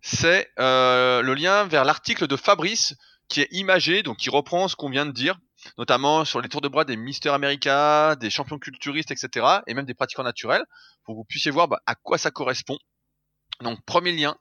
[0.02, 2.94] c'est euh, le lien vers l'article de Fabrice
[3.28, 5.38] qui est imagé, donc qui reprend ce qu'on vient de dire,
[5.78, 9.86] notamment sur les tours de bras des Mister America, des champions culturistes, etc., et même
[9.86, 10.64] des pratiquants naturels,
[11.04, 12.78] pour que vous puissiez voir bah, à quoi ça correspond.
[13.60, 14.36] Donc premier lien.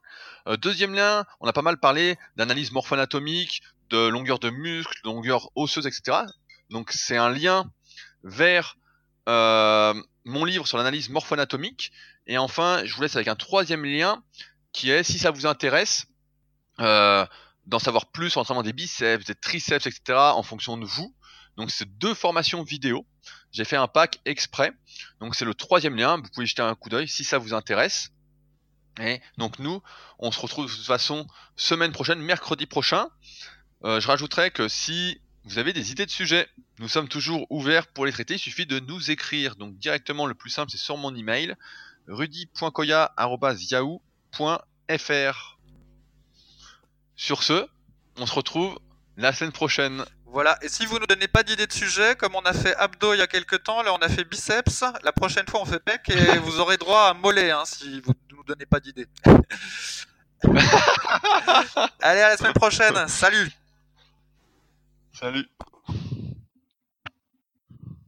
[0.48, 5.10] Euh, deuxième lien, on a pas mal parlé d'analyse morpho-anatomique, de longueur de muscles, de
[5.10, 6.18] longueur osseuse, etc.
[6.70, 7.70] Donc c'est un lien
[8.24, 8.76] vers
[9.28, 9.94] euh,
[10.24, 11.92] mon livre sur l'analyse morpho-anatomique.
[12.26, 14.22] Et enfin, je vous laisse avec un troisième lien
[14.72, 16.06] qui est, si ça vous intéresse,
[16.80, 17.26] euh,
[17.66, 20.18] d'en savoir plus sur l'entraînement des biceps, des triceps, etc.
[20.18, 21.14] en fonction de vous.
[21.56, 23.06] Donc c'est deux formations vidéo.
[23.52, 24.72] J'ai fait un pack exprès.
[25.20, 26.16] Donc c'est le troisième lien.
[26.16, 28.10] Vous pouvez jeter un coup d'œil si ça vous intéresse.
[29.00, 29.82] Et donc nous,
[30.18, 33.08] on se retrouve de toute façon semaine prochaine, mercredi prochain.
[33.84, 36.48] Euh, je rajouterai que si vous avez des idées de sujets,
[36.78, 38.34] nous sommes toujours ouverts pour les traiter.
[38.34, 39.56] Il suffit de nous écrire.
[39.56, 41.54] Donc directement, le plus simple, c'est sur mon email
[47.16, 47.66] Sur ce,
[48.16, 48.78] on se retrouve
[49.16, 50.04] la semaine prochaine.
[50.26, 52.74] Voilà, et si vous ne nous donnez pas d'idées de sujet, comme on a fait
[52.76, 55.64] abdos il y a quelques temps, là on a fait biceps, la prochaine fois on
[55.64, 58.78] fait pec et vous aurez droit à mollet hein, si vous ne nous donnez pas
[58.78, 59.08] d'idées.
[62.00, 63.50] Allez, à la semaine prochaine, salut
[65.12, 65.46] Salut